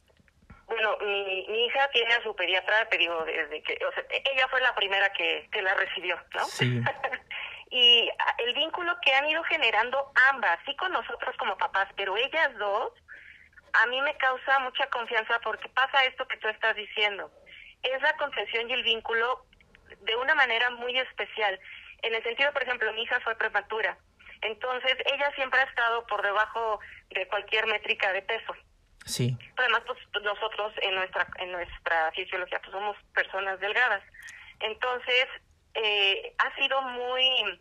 bueno, 0.69 0.98
mi, 1.02 1.48
mi 1.50 1.65
hija 1.65 1.89
tiene 1.89 2.13
a 2.13 2.24
su 2.24 2.36
pediatra, 2.36 2.88
te 2.89 2.98
digo, 2.98 3.26
desde 3.26 3.62
que, 3.63 3.80
o 3.86 3.91
sea, 3.91 4.04
ella 4.10 4.48
fue 4.50 4.62
la 4.62 4.76
primera 4.76 5.12
que, 5.13 5.50
que 5.52 5.63
la 5.63 5.74
recibió, 5.74 6.15
¿no? 6.36 6.45
Sí. 6.45 6.82
y 7.72 8.10
el 8.38 8.54
vínculo 8.54 8.95
que 9.02 9.13
han 9.13 9.28
ido 9.28 9.43
generando 9.43 10.12
ambas, 10.30 10.60
sí 10.65 10.76
con 10.76 10.91
nosotros 10.91 11.36
como 11.38 11.58
papás, 11.58 11.88
pero 11.95 12.15
ellas 12.17 12.56
dos, 12.60 12.91
a 13.74 13.88
mí 13.88 14.00
me 14.02 14.15
causa 14.17 14.60
mucha 14.60 14.88
confianza 14.91 15.39
porque 15.43 15.69
pasa 15.69 16.06
esto 16.06 16.28
que 16.28 16.38
tú 16.38 16.48
estás 16.48 16.76
diciendo. 16.76 17.32
Es 17.82 18.02
la 18.04 18.15
contención 18.17 18.69
y 18.69 18.74
el 18.74 18.84
vínculo 18.84 19.45
de 20.02 20.15
una 20.15 20.36
manera 20.36 20.69
muy 20.71 20.97
especial. 20.97 21.60
En 22.02 22.13
el 22.13 22.23
sentido, 22.23 22.52
por 22.54 22.63
ejemplo, 22.63 22.91
mi 22.93 23.04
hija 23.04 23.19
fue 23.21 23.36
prematura. 23.36 23.97
Entonces, 24.41 24.95
ella 25.06 25.32
siempre 25.36 25.60
ha 25.60 25.63
estado 25.63 26.06
por 26.08 26.21
debajo 26.21 26.80
de 27.10 27.28
cualquier 27.28 27.67
métrica 27.67 28.13
de 28.13 28.21
peso. 28.21 28.54
Sí. 29.06 29.36
además, 29.58 29.82
pues 29.88 29.97
nosotros 30.21 30.73
en 30.82 30.93
nuestra 30.93 31.28
en 31.38 31.52
nuestra 31.52 32.12
fisiología 32.12 32.60
pues 32.60 32.71
somos 32.71 32.95
personas 33.13 33.60
delgadas. 33.60 34.04
Entonces, 34.60 35.25
eh, 35.73 36.34
ha 36.38 36.56
sido 36.56 36.82
muy 36.82 37.60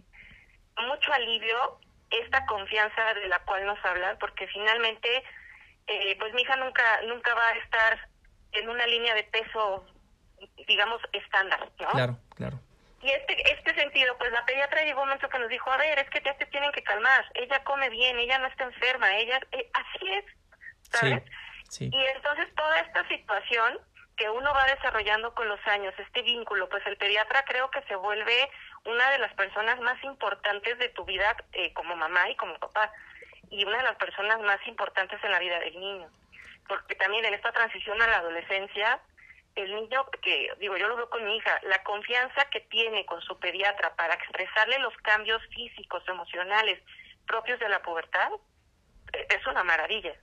mucho 0.86 1.12
alivio 1.12 1.78
esta 2.10 2.44
confianza 2.46 3.14
de 3.14 3.28
la 3.28 3.38
cual 3.40 3.64
nos 3.66 3.82
hablan, 3.84 4.18
porque 4.18 4.46
finalmente, 4.48 5.22
eh, 5.86 6.16
pues 6.18 6.34
mi 6.34 6.42
hija 6.42 6.56
nunca 6.56 7.02
nunca 7.02 7.34
va 7.34 7.48
a 7.48 7.58
estar 7.58 8.08
en 8.52 8.68
una 8.68 8.86
línea 8.86 9.14
de 9.14 9.24
peso, 9.24 9.86
digamos, 10.66 11.00
estándar, 11.12 11.68
¿no? 11.78 11.88
Claro, 11.90 12.18
claro. 12.34 12.60
Y 13.00 13.10
este, 13.10 13.52
este 13.52 13.74
sentido, 13.74 14.16
pues 14.18 14.32
la 14.32 14.44
pediatra 14.44 14.82
llegó 14.82 15.02
un 15.02 15.08
momento 15.08 15.28
que 15.28 15.38
nos 15.38 15.48
dijo, 15.48 15.70
a 15.70 15.76
ver, 15.76 15.98
es 15.98 16.10
que 16.10 16.20
ya 16.20 16.36
te 16.36 16.46
tienen 16.46 16.72
que 16.72 16.82
calmar, 16.82 17.24
ella 17.34 17.62
come 17.62 17.88
bien, 17.90 18.18
ella 18.18 18.38
no 18.38 18.46
está 18.48 18.64
enferma, 18.64 19.16
ella, 19.16 19.40
eh, 19.52 19.70
así 19.72 20.12
es, 20.12 20.24
¿sabes? 20.90 21.22
Sí, 21.68 21.90
Y 21.92 22.06
entonces 22.06 22.52
toda 22.56 22.80
esta 22.80 23.06
situación 23.08 23.78
que 24.16 24.28
uno 24.28 24.52
va 24.52 24.66
desarrollando 24.66 25.32
con 25.34 25.48
los 25.48 25.64
años, 25.68 25.94
este 25.96 26.22
vínculo, 26.22 26.68
pues 26.68 26.84
el 26.86 26.96
pediatra 26.96 27.44
creo 27.44 27.70
que 27.70 27.82
se 27.82 27.94
vuelve 27.94 28.50
una 28.84 29.10
de 29.10 29.18
las 29.18 29.32
personas 29.34 29.78
más 29.80 30.02
importantes 30.02 30.76
de 30.78 30.88
tu 30.88 31.04
vida 31.04 31.36
eh, 31.52 31.72
como 31.72 31.94
mamá 31.94 32.28
y 32.28 32.34
como 32.34 32.58
papá, 32.58 32.90
y 33.48 33.64
una 33.64 33.76
de 33.76 33.84
las 33.84 33.96
personas 33.96 34.40
más 34.40 34.58
importantes 34.66 35.22
en 35.22 35.30
la 35.30 35.38
vida 35.38 35.60
del 35.60 35.78
niño. 35.78 36.10
Porque 36.66 36.96
también 36.96 37.24
en 37.26 37.34
esta 37.34 37.52
transición 37.52 38.02
a 38.02 38.08
la 38.08 38.18
adolescencia, 38.18 39.00
el 39.58 39.74
niño, 39.74 40.06
que 40.22 40.50
digo, 40.58 40.76
yo 40.76 40.88
lo 40.88 40.96
veo 40.96 41.10
con 41.10 41.24
mi 41.24 41.36
hija, 41.36 41.60
la 41.64 41.82
confianza 41.82 42.46
que 42.50 42.60
tiene 42.60 43.04
con 43.06 43.20
su 43.22 43.38
pediatra 43.38 43.94
para 43.96 44.14
expresarle 44.14 44.78
los 44.78 44.96
cambios 44.98 45.42
físicos, 45.54 46.02
emocionales 46.08 46.80
propios 47.26 47.58
de 47.60 47.68
la 47.68 47.82
pubertad, 47.82 48.30
eh, 49.12 49.26
es 49.30 49.46
una 49.46 49.64
maravilla 49.64 50.14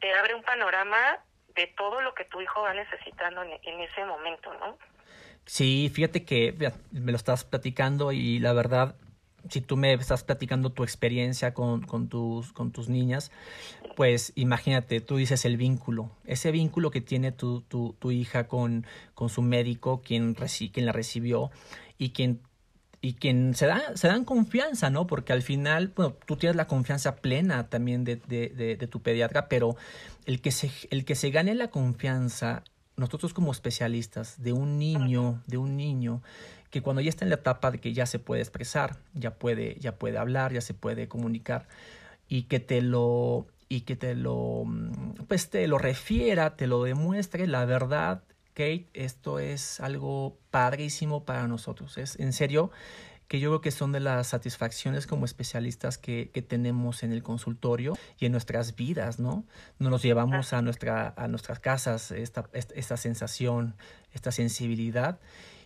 te 0.00 0.12
abre 0.14 0.34
un 0.34 0.42
panorama 0.42 1.18
de 1.54 1.66
todo 1.76 2.00
lo 2.00 2.14
que 2.14 2.24
tu 2.24 2.40
hijo 2.40 2.62
va 2.62 2.74
necesitando 2.74 3.42
en, 3.42 3.80
ese 3.80 4.04
momento, 4.04 4.52
¿no? 4.54 4.78
Sí, 5.44 5.90
fíjate 5.94 6.24
que 6.24 6.54
me 6.92 7.12
lo 7.12 7.16
estás 7.16 7.44
platicando 7.44 8.12
y 8.12 8.38
la 8.38 8.52
verdad, 8.52 8.94
si 9.48 9.60
tú 9.60 9.76
me 9.76 9.92
estás 9.94 10.24
platicando 10.24 10.70
tu 10.70 10.82
experiencia 10.82 11.54
con, 11.54 11.82
con, 11.82 12.08
tus, 12.08 12.52
con 12.52 12.70
tus 12.70 12.88
niñas, 12.88 13.30
pues 13.96 14.32
imagínate, 14.34 15.00
tú 15.00 15.16
dices 15.16 15.44
el 15.44 15.56
vínculo, 15.56 16.10
ese 16.24 16.50
vínculo 16.50 16.90
que 16.90 17.00
tiene 17.00 17.32
tu, 17.32 17.60
tu, 17.62 17.94
tu 17.98 18.10
hija 18.10 18.48
con, 18.48 18.86
con 19.14 19.28
su 19.28 19.42
médico, 19.42 20.02
quien, 20.04 20.34
reci 20.34 20.70
quien 20.70 20.86
la 20.86 20.92
recibió 20.92 21.50
y 21.98 22.10
quien 22.10 22.40
y 23.02 23.14
quien 23.14 23.54
se, 23.54 23.66
da, 23.66 23.96
se 23.96 24.08
dan 24.08 24.24
confianza, 24.24 24.90
¿no? 24.90 25.06
Porque 25.06 25.32
al 25.32 25.42
final, 25.42 25.92
bueno, 25.96 26.16
tú 26.26 26.36
tienes 26.36 26.56
la 26.56 26.66
confianza 26.66 27.16
plena 27.16 27.68
también 27.68 28.04
de, 28.04 28.16
de, 28.16 28.86
tu 28.88 29.00
pediatra, 29.00 29.48
pero 29.48 29.76
el 30.26 30.40
que, 30.40 30.50
se, 30.50 30.70
el 30.90 31.04
que 31.04 31.14
se 31.14 31.30
gane 31.30 31.54
la 31.54 31.68
confianza, 31.68 32.62
nosotros 32.96 33.32
como 33.32 33.52
especialistas, 33.52 34.42
de 34.42 34.52
un 34.52 34.78
niño, 34.78 35.42
de 35.46 35.56
un 35.56 35.76
niño, 35.76 36.20
que 36.70 36.82
cuando 36.82 37.02
ya 37.02 37.10
está 37.10 37.24
en 37.24 37.30
la 37.30 37.36
etapa 37.36 37.70
de 37.70 37.78
que 37.78 37.92
ya 37.92 38.06
se 38.06 38.18
puede 38.18 38.42
expresar, 38.42 38.96
ya 39.14 39.34
puede, 39.34 39.76
ya 39.80 39.96
puede 39.96 40.18
hablar, 40.18 40.52
ya 40.52 40.60
se 40.60 40.74
puede 40.74 41.08
comunicar, 41.08 41.66
y 42.28 42.44
que 42.44 42.60
te 42.60 42.80
lo, 42.80 43.46
y 43.68 43.82
que 43.82 43.96
te 43.96 44.14
lo, 44.14 44.64
pues 45.28 45.50
te 45.50 45.66
lo 45.66 45.78
refiera, 45.78 46.56
te 46.56 46.66
lo 46.66 46.84
demuestre, 46.84 47.46
la 47.46 47.64
verdad, 47.64 48.22
Kate, 48.54 48.88
esto 48.94 49.38
es 49.38 49.80
algo 49.80 50.36
padrísimo 50.50 51.24
para 51.24 51.46
nosotros. 51.46 51.98
Es 51.98 52.18
en 52.18 52.32
serio 52.32 52.70
que 53.30 53.38
yo 53.38 53.50
creo 53.50 53.60
que 53.60 53.70
son 53.70 53.92
de 53.92 54.00
las 54.00 54.26
satisfacciones 54.26 55.06
como 55.06 55.24
especialistas 55.24 55.98
que, 55.98 56.30
que 56.34 56.42
tenemos 56.42 57.04
en 57.04 57.12
el 57.12 57.22
consultorio 57.22 57.96
y 58.18 58.26
en 58.26 58.32
nuestras 58.32 58.74
vidas, 58.74 59.20
¿no? 59.20 59.44
Nos 59.78 60.02
llevamos 60.02 60.52
a, 60.52 60.62
nuestra, 60.62 61.14
a 61.16 61.28
nuestras 61.28 61.60
casas, 61.60 62.10
esta, 62.10 62.50
esta, 62.52 62.96
sensación, 62.96 63.76
esta 64.12 64.32
sensibilidad. 64.32 65.20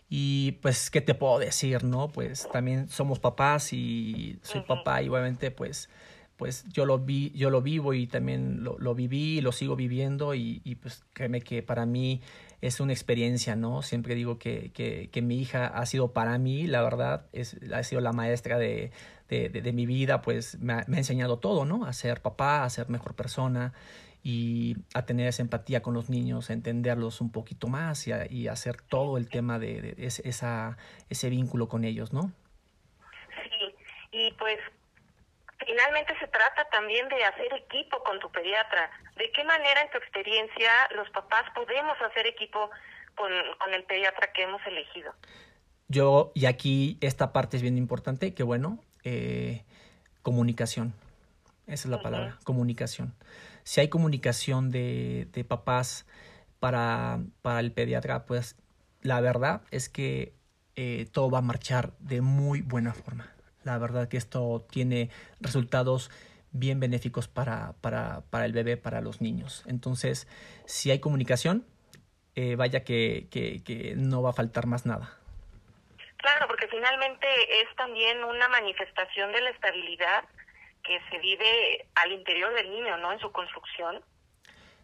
Y 0.09 0.53
pues, 0.61 0.89
¿qué 0.89 1.01
te 1.01 1.15
puedo 1.15 1.39
decir, 1.39 1.83
no? 1.83 2.09
Pues 2.09 2.47
también 2.51 2.89
somos 2.89 3.19
papás 3.19 3.73
y 3.73 4.39
soy 4.43 4.61
papá 4.61 5.01
y 5.01 5.09
obviamente 5.09 5.51
pues 5.51 5.89
pues 6.37 6.65
yo 6.71 6.85
lo 6.85 6.99
vi, 6.99 7.31
yo 7.31 7.49
lo 7.49 7.61
vivo 7.61 7.93
y 7.93 8.07
también 8.07 8.63
lo, 8.63 8.77
lo 8.77 8.93
viví 8.93 9.37
y 9.37 9.41
lo 9.41 9.51
sigo 9.51 9.75
viviendo 9.75 10.35
y, 10.35 10.61
y, 10.63 10.75
pues 10.75 11.03
créeme 11.13 11.41
que 11.41 11.63
para 11.63 11.85
mí 11.85 12.21
es 12.61 12.79
una 12.79 12.93
experiencia, 12.93 13.55
¿no? 13.55 13.81
Siempre 13.81 14.15
digo 14.15 14.37
que, 14.37 14.71
que, 14.73 15.09
que 15.11 15.21
mi 15.21 15.39
hija 15.39 15.67
ha 15.67 15.85
sido 15.85 16.11
para 16.11 16.37
mí, 16.37 16.67
la 16.67 16.81
verdad, 16.81 17.25
es, 17.31 17.57
ha 17.73 17.83
sido 17.83 18.01
la 18.01 18.11
maestra 18.11 18.57
de, 18.57 18.91
de, 19.29 19.49
de, 19.49 19.73
mi 19.73 19.85
vida, 19.85 20.21
pues 20.21 20.59
me 20.59 20.73
ha, 20.73 20.85
me 20.87 20.97
ha, 20.97 20.99
enseñado 20.99 21.39
todo, 21.39 21.63
¿no? 21.63 21.85
A 21.85 21.93
ser 21.93 22.21
papá, 22.21 22.63
a 22.63 22.69
ser 22.69 22.89
mejor 22.89 23.15
persona 23.15 23.73
y 24.27 24.75
a 24.95 25.05
tener 25.05 25.27
esa 25.27 25.43
empatía 25.43 25.83
con 25.83 25.93
los 25.93 26.09
niños, 26.09 26.49
a 26.49 26.53
entenderlos 26.53 27.21
un 27.21 27.31
poquito 27.31 27.67
más 27.67 28.07
y, 28.07 28.11
a, 28.11 28.25
y 28.27 28.47
hacer 28.47 28.81
todo 28.81 29.17
el 29.17 29.29
tema 29.29 29.59
de, 29.59 29.81
de 29.81 29.93
esa, 29.97 30.79
ese 31.11 31.29
vínculo 31.29 31.69
con 31.69 31.85
ellos, 31.85 32.11
¿no? 32.11 32.31
Sí, 33.43 33.75
y 34.11 34.31
pues 34.31 34.57
finalmente 35.63 36.17
se 36.17 36.25
trata 36.25 36.67
también 36.71 37.07
de 37.07 37.23
hacer 37.23 37.53
equipo 37.53 38.01
con 38.03 38.19
tu 38.19 38.31
pediatra. 38.31 38.89
¿De 39.15 39.31
qué 39.31 39.43
manera 39.43 39.83
en 39.83 39.91
tu 39.91 39.99
experiencia 39.99 40.71
los 40.95 41.07
papás 41.11 41.43
podemos 41.53 41.95
hacer 42.01 42.25
equipo 42.25 42.71
con, 43.13 43.31
con 43.59 43.75
el 43.75 43.83
pediatra 43.83 44.33
que 44.33 44.41
hemos 44.41 44.65
elegido? 44.65 45.13
Yo, 45.87 46.31
y 46.33 46.47
aquí 46.47 46.97
esta 47.01 47.31
parte 47.31 47.57
es 47.57 47.61
bien 47.61 47.77
importante, 47.77 48.33
que 48.33 48.41
bueno, 48.41 48.79
eh, 49.03 49.63
comunicación. 50.23 50.95
Esa 51.67 51.87
es 51.87 51.91
la 51.91 52.01
palabra, 52.01 52.39
comunicación. 52.43 53.13
Si 53.65 53.81
hay 53.81 53.89
comunicación 53.89 54.69
de, 54.69 55.27
de 55.31 55.43
papás 55.43 56.05
para, 56.59 57.19
para 57.41 57.59
el 57.59 57.71
pediatra, 57.71 58.27
pues 58.27 58.55
la 59.01 59.19
verdad 59.21 59.63
es 59.71 59.89
que 59.89 60.35
eh, 60.75 61.07
todo 61.11 61.31
va 61.31 61.39
a 61.39 61.41
marchar 61.41 61.93
de 61.97 62.21
muy 62.21 62.61
buena 62.61 62.93
forma. 62.93 63.33
La 63.63 63.79
verdad 63.79 64.07
que 64.07 64.17
esto 64.17 64.67
tiene 64.69 65.09
resultados 65.41 66.11
bien 66.51 66.79
benéficos 66.79 67.27
para, 67.27 67.73
para, 67.81 68.21
para 68.29 68.45
el 68.45 68.53
bebé, 68.53 68.77
para 68.77 69.01
los 69.01 69.19
niños. 69.19 69.63
Entonces, 69.65 70.27
si 70.65 70.91
hay 70.91 70.99
comunicación, 70.99 71.65
eh, 72.35 72.55
vaya 72.55 72.83
que, 72.83 73.27
que, 73.31 73.63
que 73.63 73.95
no 73.95 74.21
va 74.21 74.29
a 74.29 74.33
faltar 74.33 74.67
más 74.67 74.85
nada. 74.85 75.17
Claro, 76.17 76.45
porque 76.47 76.67
finalmente 76.67 77.27
es 77.61 77.75
también 77.75 78.23
una 78.23 78.47
manifestación 78.47 79.31
de 79.31 79.41
la 79.41 79.49
estabilidad 79.49 80.23
que 80.85 80.99
se 81.09 81.19
vive 81.19 81.87
al 81.95 82.11
interior 82.11 82.53
del 82.53 82.69
niño, 82.69 82.97
¿no? 82.97 83.11
En 83.11 83.19
su 83.19 83.31
construcción. 83.31 84.01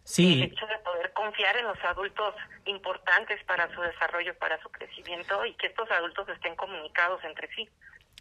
Sí. 0.04 0.34
El 0.34 0.52
hecho 0.52 0.66
de 0.66 0.78
poder 0.78 1.12
confiar 1.12 1.56
en 1.56 1.64
los 1.66 1.78
adultos 1.84 2.34
importantes 2.66 3.42
para 3.44 3.72
su 3.72 3.80
desarrollo, 3.80 4.36
para 4.38 4.60
su 4.60 4.68
crecimiento 4.68 5.46
y 5.46 5.54
que 5.54 5.68
estos 5.68 5.90
adultos 5.90 6.28
estén 6.28 6.56
comunicados 6.56 7.22
entre 7.24 7.48
sí 7.54 7.68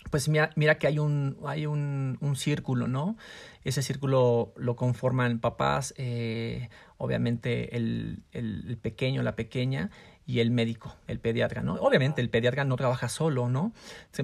pues 0.10 0.28
mira, 0.28 0.50
mira 0.56 0.78
que 0.78 0.88
hay 0.88 1.00
un, 1.00 1.38
hay 1.46 1.66
un, 1.66 2.18
un, 2.22 2.36
círculo, 2.36 2.88
¿no? 2.88 3.18
Ese 3.64 3.82
círculo 3.82 4.54
lo 4.58 4.76
conforman 4.76 5.40
papás, 5.40 5.94
eh, 5.98 6.70
obviamente 6.98 7.76
el, 7.78 8.24
el, 8.32 8.66
el, 8.68 8.78
pequeño, 8.78 9.22
la 9.22 9.36
pequeña, 9.36 9.90
y 10.26 10.40
el 10.40 10.52
médico, 10.52 10.96
el 11.08 11.20
pediatra, 11.20 11.62
¿no? 11.62 11.76
Obviamente 11.76 12.22
el 12.22 12.30
pediatra 12.30 12.64
no 12.64 12.76
trabaja 12.76 13.10
solo, 13.10 13.50
¿no? 13.50 13.74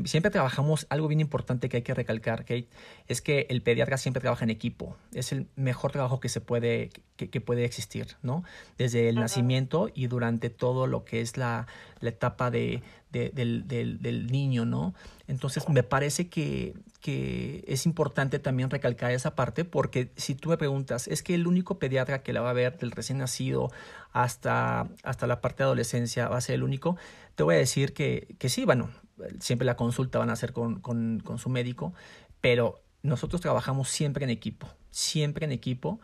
Siempre 0.06 0.32
trabajamos, 0.32 0.86
algo 0.90 1.08
bien 1.08 1.20
importante 1.20 1.70
que 1.70 1.78
hay 1.78 1.84
que 1.84 1.94
recalcar, 1.94 2.42
Kate, 2.42 2.68
es 3.08 3.22
que 3.22 3.48
el 3.50 3.62
pediatra 3.62 3.98
siempre 3.98 4.22
trabaja 4.22 4.46
en 4.46 4.52
equipo, 4.52 4.96
es 5.14 5.32
el 5.32 5.48
mejor 5.56 5.92
trabajo 5.92 6.20
que 6.20 6.30
se 6.30 6.40
puede, 6.40 6.92
que, 7.16 7.30
que 7.30 7.42
puede 7.42 7.66
existir, 7.66 8.16
¿no? 8.22 8.44
Desde 8.78 9.10
el 9.10 9.16
uh 9.16 9.18
-huh. 9.18 9.22
nacimiento 9.22 9.90
y 9.94 10.08
durante 10.08 10.50
todo 10.50 10.88
lo 10.88 11.04
que 11.04 11.22
es 11.22 11.36
la, 11.36 11.68
la 12.00 12.10
etapa 12.10 12.52
de, 12.52 12.84
de, 13.12 13.30
del, 13.30 13.68
del, 13.68 14.02
del, 14.02 14.28
niño, 14.28 14.66
¿no? 14.66 14.94
Entonces 15.28 15.68
me 15.70 15.84
parece 15.84 16.30
que, 16.30 16.74
es 17.08 17.86
importante 17.86 18.40
también 18.40 18.70
recalcar 18.70 19.12
esa 19.12 19.36
parte 19.36 19.66
porque 19.66 20.12
si 20.16 20.36
tú 20.36 20.50
me 20.50 20.58
preguntas, 20.58 21.08
es 21.08 21.24
que 21.24 21.36
el 21.36 21.48
único 21.48 21.80
pediatra 21.80 22.24
que 22.24 22.34
la 22.34 22.42
va 22.42 22.52
a 22.52 22.54
ver 22.54 22.78
del 22.78 22.92
recién 22.92 23.20
nacido 23.20 23.72
hasta, 24.12 24.88
hasta 25.04 25.28
la 25.28 25.42
parte 25.42 25.64
de 25.64 25.66
adolescencia 25.66 26.28
va 26.28 26.38
a 26.38 26.42
ser 26.42 26.56
el 26.56 26.64
único, 26.64 26.98
te 27.36 27.44
voy 27.44 27.56
a 27.56 27.58
decir 27.58 27.94
que, 27.94 28.36
que 28.40 28.50
sí, 28.50 28.66
bueno, 28.66 28.90
siempre 29.40 29.66
la 29.66 29.76
consulta 29.76 30.20
van 30.20 30.30
a 30.30 30.34
hacer 30.34 30.54
con, 30.54 30.80
con 30.80 31.38
su 31.38 31.50
médico, 31.50 31.94
pero 32.42 32.82
nosotros 33.04 33.42
trabajamos 33.42 33.90
siempre 33.90 34.24
en 34.24 34.30
equipo, 34.30 34.68
siempre 34.92 35.46
en 35.46 35.52
equipo 35.52 36.00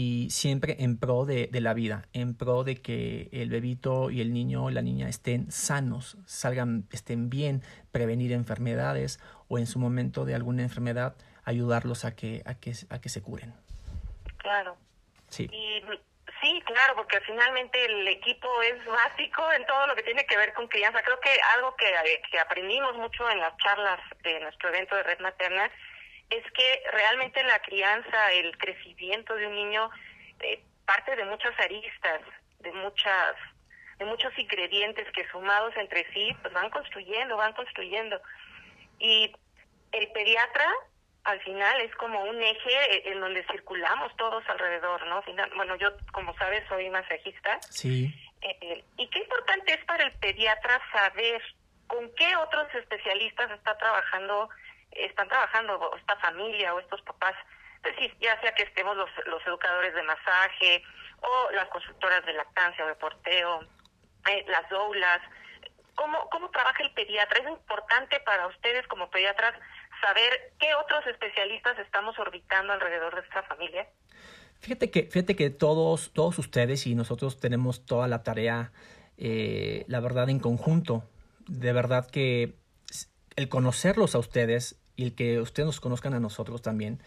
y 0.00 0.30
siempre 0.30 0.76
en 0.78 0.96
pro 0.96 1.24
de, 1.24 1.48
de, 1.48 1.60
la 1.60 1.74
vida, 1.74 2.04
en 2.12 2.36
pro 2.36 2.62
de 2.62 2.80
que 2.80 3.28
el 3.32 3.50
bebito 3.50 4.10
y 4.12 4.20
el 4.20 4.32
niño 4.32 4.66
o 4.66 4.70
la 4.70 4.80
niña 4.80 5.08
estén 5.08 5.50
sanos, 5.50 6.16
salgan, 6.24 6.86
estén 6.92 7.30
bien, 7.30 7.62
prevenir 7.90 8.30
enfermedades 8.30 9.18
o 9.48 9.58
en 9.58 9.66
su 9.66 9.80
momento 9.80 10.24
de 10.24 10.36
alguna 10.36 10.62
enfermedad 10.62 11.16
ayudarlos 11.44 12.04
a 12.04 12.14
que, 12.14 12.42
a 12.46 12.54
que, 12.54 12.74
a 12.90 13.00
que 13.00 13.08
se 13.08 13.22
curen. 13.22 13.52
Claro. 14.36 14.76
Sí. 15.30 15.48
Y 15.50 15.82
sí, 16.40 16.62
claro, 16.64 16.94
porque 16.94 17.18
finalmente 17.22 17.84
el 17.84 18.06
equipo 18.06 18.46
es 18.62 18.84
básico 18.86 19.50
en 19.50 19.66
todo 19.66 19.88
lo 19.88 19.96
que 19.96 20.04
tiene 20.04 20.24
que 20.26 20.36
ver 20.36 20.52
con 20.52 20.68
crianza. 20.68 21.02
Creo 21.02 21.18
que 21.18 21.36
algo 21.56 21.74
que, 21.74 21.92
que 22.30 22.38
aprendimos 22.38 22.96
mucho 22.98 23.28
en 23.30 23.40
las 23.40 23.56
charlas 23.56 23.98
de 24.22 24.38
nuestro 24.38 24.68
evento 24.68 24.94
de 24.94 25.02
Red 25.02 25.18
Materna 25.18 25.68
es 26.30 26.44
que 26.52 26.82
realmente 26.92 27.42
la 27.44 27.58
crianza, 27.60 28.32
el 28.32 28.56
crecimiento 28.58 29.34
de 29.34 29.46
un 29.46 29.54
niño 29.54 29.90
eh, 30.40 30.62
parte 30.84 31.16
de 31.16 31.24
muchas 31.24 31.58
aristas, 31.58 32.20
de 32.60 32.72
muchas 32.72 33.34
de 33.98 34.04
muchos 34.04 34.32
ingredientes 34.38 35.10
que 35.12 35.28
sumados 35.28 35.76
entre 35.76 36.06
sí 36.12 36.30
pues 36.40 36.54
van 36.54 36.70
construyendo, 36.70 37.36
van 37.36 37.52
construyendo. 37.52 38.20
Y 39.00 39.32
el 39.90 40.12
pediatra 40.12 40.66
al 41.24 41.40
final 41.40 41.80
es 41.80 41.94
como 41.96 42.22
un 42.22 42.40
eje 42.40 43.10
en 43.10 43.20
donde 43.20 43.44
circulamos 43.50 44.16
todos 44.16 44.42
alrededor, 44.48 45.04
¿no? 45.08 45.20
Final, 45.22 45.50
bueno, 45.56 45.76
yo 45.76 45.90
como 46.12 46.34
sabes 46.38 46.62
soy 46.68 46.88
masajista. 46.90 47.60
Sí. 47.70 48.14
Eh, 48.40 48.84
y 48.96 49.10
qué 49.10 49.18
importante 49.18 49.74
es 49.74 49.84
para 49.84 50.04
el 50.04 50.12
pediatra 50.12 50.80
saber 50.92 51.42
con 51.88 52.08
qué 52.14 52.36
otros 52.36 52.72
especialistas 52.74 53.50
está 53.50 53.76
trabajando 53.76 54.48
están 54.92 55.28
trabajando 55.28 55.90
esta 55.96 56.16
familia 56.16 56.74
o 56.74 56.80
estos 56.80 57.02
papás, 57.02 57.34
es 57.84 57.94
decir, 57.94 58.16
ya 58.20 58.40
sea 58.40 58.52
que 58.54 58.64
estemos 58.64 58.96
los, 58.96 59.10
los 59.26 59.46
educadores 59.46 59.94
de 59.94 60.02
masaje 60.02 60.82
o 61.20 61.50
las 61.52 61.68
constructoras 61.68 62.24
de 62.26 62.32
lactancia 62.32 62.84
o 62.84 62.88
de 62.88 62.94
porteo, 62.94 63.60
eh, 64.28 64.44
las 64.48 64.68
doulas, 64.68 65.20
¿cómo, 65.94 66.28
¿cómo 66.30 66.50
trabaja 66.50 66.82
el 66.82 66.92
pediatra? 66.92 67.40
Es 67.40 67.48
importante 67.48 68.20
para 68.20 68.46
ustedes 68.46 68.86
como 68.86 69.10
pediatras 69.10 69.54
saber 70.00 70.52
qué 70.58 70.74
otros 70.74 71.06
especialistas 71.06 71.78
estamos 71.78 72.18
orbitando 72.18 72.72
alrededor 72.72 73.14
de 73.14 73.22
esta 73.22 73.42
familia. 73.44 73.88
Fíjate 74.60 74.90
que, 74.90 75.04
fíjate 75.04 75.36
que 75.36 75.50
todos, 75.50 76.12
todos 76.12 76.38
ustedes 76.38 76.86
y 76.86 76.94
nosotros 76.94 77.40
tenemos 77.40 77.86
toda 77.86 78.08
la 78.08 78.22
tarea, 78.22 78.72
eh, 79.16 79.84
la 79.88 80.00
verdad, 80.00 80.28
en 80.28 80.40
conjunto. 80.40 81.04
De 81.46 81.72
verdad 81.72 82.08
que 82.10 82.54
el 83.36 83.48
conocerlos 83.48 84.14
a 84.14 84.18
ustedes 84.18 84.77
y 84.98 85.04
el 85.04 85.14
que 85.14 85.40
ustedes 85.40 85.66
nos 85.66 85.80
conozcan 85.80 86.12
a 86.12 86.20
nosotros 86.20 86.60
también, 86.60 86.98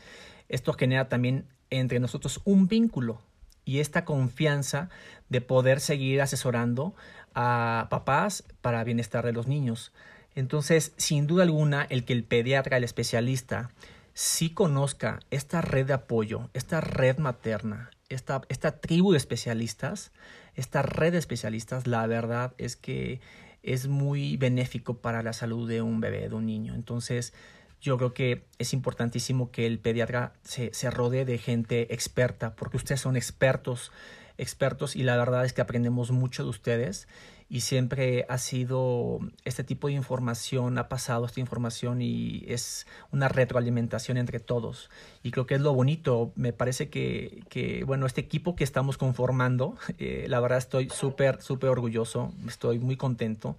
esto 0.48 0.72
genera 0.72 1.10
también 1.10 1.46
entre 1.70 2.00
nosotros 2.00 2.40
un 2.46 2.68
vínculo 2.68 3.22
y 3.66 3.80
esta 3.80 4.06
confianza 4.06 4.90
de 5.28 5.42
poder 5.42 5.82
seguir 5.82 6.22
asesorando 6.22 6.96
a 7.36 7.88
papás 7.90 8.46
para 8.62 8.86
bienestar 8.86 9.26
de 9.26 9.34
los 9.34 9.48
niños. 9.48 9.92
Entonces, 10.36 10.94
sin 10.96 11.28
duda 11.28 11.44
alguna, 11.44 11.86
el 11.90 12.06
que 12.06 12.14
el 12.14 12.24
pediatra, 12.24 12.78
el 12.78 12.86
especialista, 12.86 13.72
sí 14.14 14.52
conozca 14.52 15.20
esta 15.30 15.60
red 15.60 15.86
de 15.86 15.94
apoyo, 15.94 16.50
esta 16.54 16.80
red 16.80 17.18
materna, 17.18 17.92
esta, 18.08 18.42
esta 18.48 18.80
tribu 18.80 19.12
de 19.12 19.18
especialistas, 19.18 20.14
esta 20.56 20.82
red 20.82 21.12
de 21.12 21.18
especialistas, 21.18 21.88
la 21.88 22.08
verdad 22.08 22.54
es 22.58 22.78
que 22.78 23.20
es 23.64 23.90
muy 23.90 24.38
benéfico 24.38 25.00
para 25.00 25.24
la 25.24 25.34
salud 25.34 25.68
de 25.68 25.82
un 25.82 26.00
bebé, 26.00 26.30
de 26.30 26.36
un 26.36 26.46
niño. 26.46 26.74
Entonces, 26.74 27.34
yo 27.82 27.98
creo 27.98 28.14
que 28.14 28.44
es 28.60 28.74
importantísimo 28.74 29.52
que 29.52 29.66
el 29.66 29.80
pediatra 29.80 30.34
se, 30.44 30.74
se 30.74 30.92
rodee 30.92 31.26
de 31.26 31.38
gente 31.38 31.94
experta, 31.94 32.56
porque 32.56 32.78
ustedes 32.78 33.02
son 33.02 33.18
expertos, 33.18 33.92
expertos, 34.38 34.96
y 34.96 35.04
la 35.04 35.18
verdad 35.18 35.46
es 35.46 35.54
que 35.54 35.62
aprendemos 35.62 36.12
mucho 36.12 36.44
de 36.44 36.50
ustedes. 36.50 37.08
Y 37.50 37.62
siempre 37.62 38.26
ha 38.30 38.38
sido 38.38 39.20
este 39.44 39.66
tipo 39.66 39.88
de 39.88 39.94
información, 39.94 40.78
ha 40.78 40.88
pasado 40.88 41.26
esta 41.26 41.42
información 41.42 42.02
y 42.02 42.46
es 42.48 42.88
una 43.12 43.28
retroalimentación 43.28 44.16
entre 44.16 44.40
todos. 44.40 44.90
Y 45.22 45.32
creo 45.32 45.48
que 45.48 45.56
es 45.56 45.62
lo 45.62 45.74
bonito. 45.74 46.32
Me 46.36 46.54
parece 46.54 46.88
que, 46.90 47.44
que 47.50 47.84
bueno, 47.84 48.06
este 48.06 48.22
equipo 48.22 48.56
que 48.56 48.64
estamos 48.64 48.98
conformando, 48.98 49.76
eh, 49.98 50.28
la 50.30 50.40
verdad 50.40 50.60
estoy 50.60 50.90
súper, 50.92 51.42
súper 51.42 51.72
orgulloso, 51.72 52.32
estoy 52.48 52.80
muy 52.80 52.96
contento. 52.96 53.58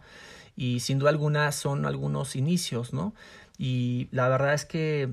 Y 0.56 0.80
sin 0.80 0.98
duda 0.98 1.10
alguna 1.10 1.52
son 1.52 1.84
algunos 1.84 2.34
inicios, 2.34 2.94
¿no? 2.94 3.14
Y 3.58 4.08
la 4.10 4.28
verdad 4.28 4.54
es 4.54 4.64
que, 4.64 5.10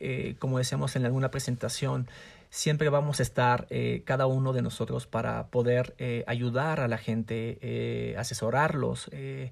eh, 0.00 0.36
como 0.38 0.58
decíamos 0.58 0.96
en 0.96 1.04
alguna 1.04 1.30
presentación, 1.30 2.08
siempre 2.54 2.88
vamos 2.88 3.18
a 3.18 3.24
estar 3.24 3.66
eh, 3.70 4.04
cada 4.06 4.26
uno 4.26 4.52
de 4.52 4.62
nosotros 4.62 5.08
para 5.08 5.48
poder 5.48 5.92
eh, 5.98 6.22
ayudar 6.28 6.78
a 6.78 6.86
la 6.86 6.98
gente, 6.98 7.58
eh, 7.60 8.14
asesorarlos, 8.16 9.10
eh, 9.12 9.50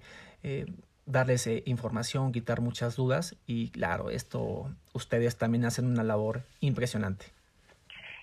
darles 1.05 1.49
información, 1.67 2.31
quitar 2.31 2.61
muchas 2.61 2.95
dudas 2.95 3.35
y 3.45 3.71
claro, 3.71 4.11
esto 4.11 4.71
ustedes 4.93 5.37
también 5.37 5.65
hacen 5.65 5.87
una 5.87 6.05
labor 6.05 6.43
impresionante. 6.61 7.27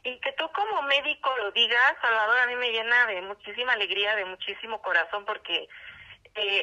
Y 0.05 0.17
que 0.21 0.31
tú 0.37 0.45
como 0.53 0.81
médico 0.83 1.29
lo 1.39 1.51
digas, 1.51 1.95
Salvador, 2.01 2.39
a 2.39 2.47
mí 2.47 2.55
me 2.55 2.71
llena 2.71 3.05
de 3.07 3.21
muchísima 3.21 3.73
alegría, 3.73 4.15
de 4.15 4.23
muchísimo 4.23 4.81
corazón, 4.81 5.25
porque 5.25 5.67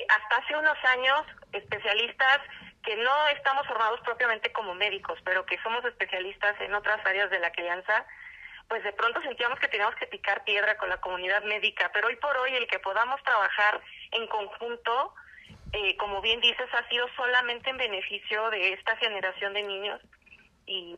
hasta 0.08 0.36
hace 0.42 0.56
unos 0.56 0.78
años 0.84 1.20
especialistas 1.52 2.40
que 2.86 2.96
no 2.96 3.28
estamos 3.28 3.66
formados 3.66 4.00
propiamente 4.02 4.52
como 4.52 4.72
médicos, 4.72 5.18
pero 5.24 5.44
que 5.44 5.60
somos 5.60 5.84
especialistas 5.84 6.54
en 6.60 6.72
otras 6.72 7.04
áreas 7.04 7.28
de 7.30 7.40
la 7.40 7.50
crianza, 7.50 8.06
pues 8.68 8.82
de 8.84 8.92
pronto 8.92 9.20
sentíamos 9.22 9.58
que 9.58 9.66
teníamos 9.66 9.96
que 9.96 10.06
picar 10.06 10.44
piedra 10.44 10.76
con 10.78 10.88
la 10.88 11.00
comunidad 11.00 11.42
médica, 11.42 11.90
pero 11.92 12.06
hoy 12.06 12.16
por 12.16 12.36
hoy 12.36 12.54
el 12.54 12.68
que 12.68 12.78
podamos 12.78 13.20
trabajar 13.24 13.80
en 14.12 14.28
conjunto, 14.28 15.12
eh, 15.72 15.96
como 15.96 16.22
bien 16.22 16.40
dices, 16.40 16.68
ha 16.72 16.88
sido 16.88 17.08
solamente 17.16 17.70
en 17.70 17.76
beneficio 17.76 18.50
de 18.50 18.74
esta 18.74 18.96
generación 18.98 19.52
de 19.54 19.64
niños 19.64 20.00
y, 20.64 20.96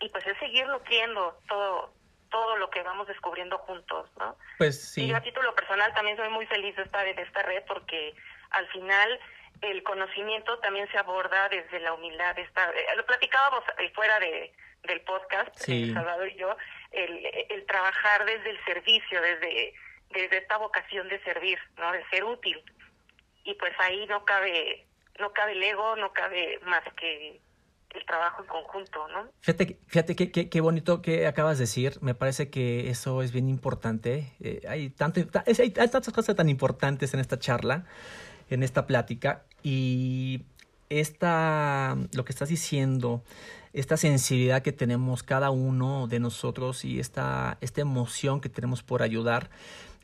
y 0.00 0.08
pues 0.08 0.26
es 0.26 0.38
seguir 0.38 0.66
nutriendo 0.66 1.38
todo 1.46 1.92
todo 2.30 2.56
lo 2.58 2.70
que 2.70 2.80
vamos 2.84 3.08
descubriendo 3.08 3.58
juntos, 3.58 4.08
¿no? 4.16 4.36
Pues 4.56 4.80
sí. 4.92 5.06
Y 5.06 5.12
a 5.12 5.20
título 5.20 5.52
personal 5.52 5.92
también 5.94 6.16
soy 6.16 6.28
muy 6.28 6.46
feliz 6.46 6.76
de 6.76 6.84
estar 6.84 7.04
en 7.04 7.18
esta 7.18 7.42
red 7.42 7.64
porque 7.66 8.14
al 8.50 8.68
final 8.68 9.18
el 9.62 9.82
conocimiento 9.82 10.58
también 10.60 10.88
se 10.90 10.98
aborda 10.98 11.48
desde 11.48 11.80
la 11.80 11.92
humildad. 11.92 12.38
Esta, 12.38 12.70
eh, 12.70 12.96
lo 12.96 13.04
platicábamos 13.06 13.64
fuera 13.94 14.18
de, 14.20 14.52
del 14.84 15.00
podcast, 15.02 15.50
sí. 15.56 15.90
eh, 15.90 15.94
Salvador 15.94 16.28
y 16.28 16.36
yo, 16.36 16.56
el, 16.92 17.26
el 17.50 17.66
trabajar 17.66 18.24
desde 18.24 18.50
el 18.50 18.64
servicio, 18.64 19.20
desde 19.20 19.74
desde 20.10 20.38
esta 20.38 20.56
vocación 20.58 21.08
de 21.08 21.22
servir, 21.22 21.56
¿no? 21.78 21.92
De 21.92 22.04
ser 22.10 22.24
útil. 22.24 22.60
Y 23.44 23.54
pues 23.54 23.72
ahí 23.78 24.06
no 24.06 24.24
cabe, 24.24 24.84
no 25.20 25.32
cabe 25.32 25.52
el 25.52 25.62
ego, 25.62 25.94
no 25.96 26.12
cabe 26.12 26.58
más 26.66 26.82
que 26.96 27.40
el 27.90 28.06
trabajo 28.06 28.42
en 28.42 28.48
conjunto, 28.48 29.06
¿no? 29.08 29.28
Fíjate, 29.40 29.78
fíjate 29.86 30.16
qué, 30.16 30.32
qué, 30.32 30.48
qué 30.48 30.60
bonito 30.60 31.00
que 31.00 31.28
acabas 31.28 31.58
de 31.58 31.62
decir. 31.62 31.92
Me 32.00 32.14
parece 32.14 32.50
que 32.50 32.90
eso 32.90 33.22
es 33.22 33.32
bien 33.32 33.48
importante. 33.48 34.32
Eh, 34.40 34.62
hay, 34.68 34.90
tanto, 34.90 35.20
hay, 35.20 35.54
hay 35.60 35.70
tantas 35.70 36.12
cosas 36.12 36.34
tan 36.34 36.48
importantes 36.48 37.14
en 37.14 37.20
esta 37.20 37.38
charla, 37.38 37.84
en 38.48 38.64
esta 38.64 38.88
plática. 38.88 39.44
Y 39.62 40.42
esta, 40.88 41.96
lo 42.12 42.24
que 42.24 42.32
estás 42.32 42.48
diciendo, 42.48 43.22
esta 43.72 43.96
sensibilidad 43.96 44.62
que 44.62 44.72
tenemos 44.72 45.22
cada 45.22 45.50
uno 45.50 46.08
de 46.08 46.20
nosotros 46.20 46.84
y 46.84 46.98
esta, 46.98 47.58
esta 47.60 47.80
emoción 47.80 48.40
que 48.40 48.48
tenemos 48.48 48.82
por 48.82 49.02
ayudar, 49.02 49.50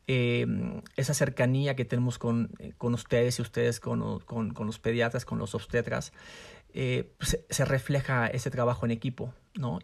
eh, 0.06 0.46
esa 0.96 1.14
cercanía 1.14 1.74
que 1.74 1.84
tenemos 1.84 2.18
con, 2.18 2.50
con 2.78 2.94
ustedes 2.94 3.38
y 3.38 3.42
ustedes 3.42 3.80
con, 3.80 4.20
con, 4.20 4.66
los 4.66 4.78
pediatras, 4.78 5.24
con 5.24 5.38
los 5.38 5.54
obstetras, 5.56 6.12
eh, 6.74 7.10
pues, 7.18 7.40
se 7.50 7.64
refleja 7.64 8.28
ese 8.28 8.50
trabajo 8.50 8.86
en 8.86 8.92
equipo, 8.92 9.34
¿no? 9.54 9.80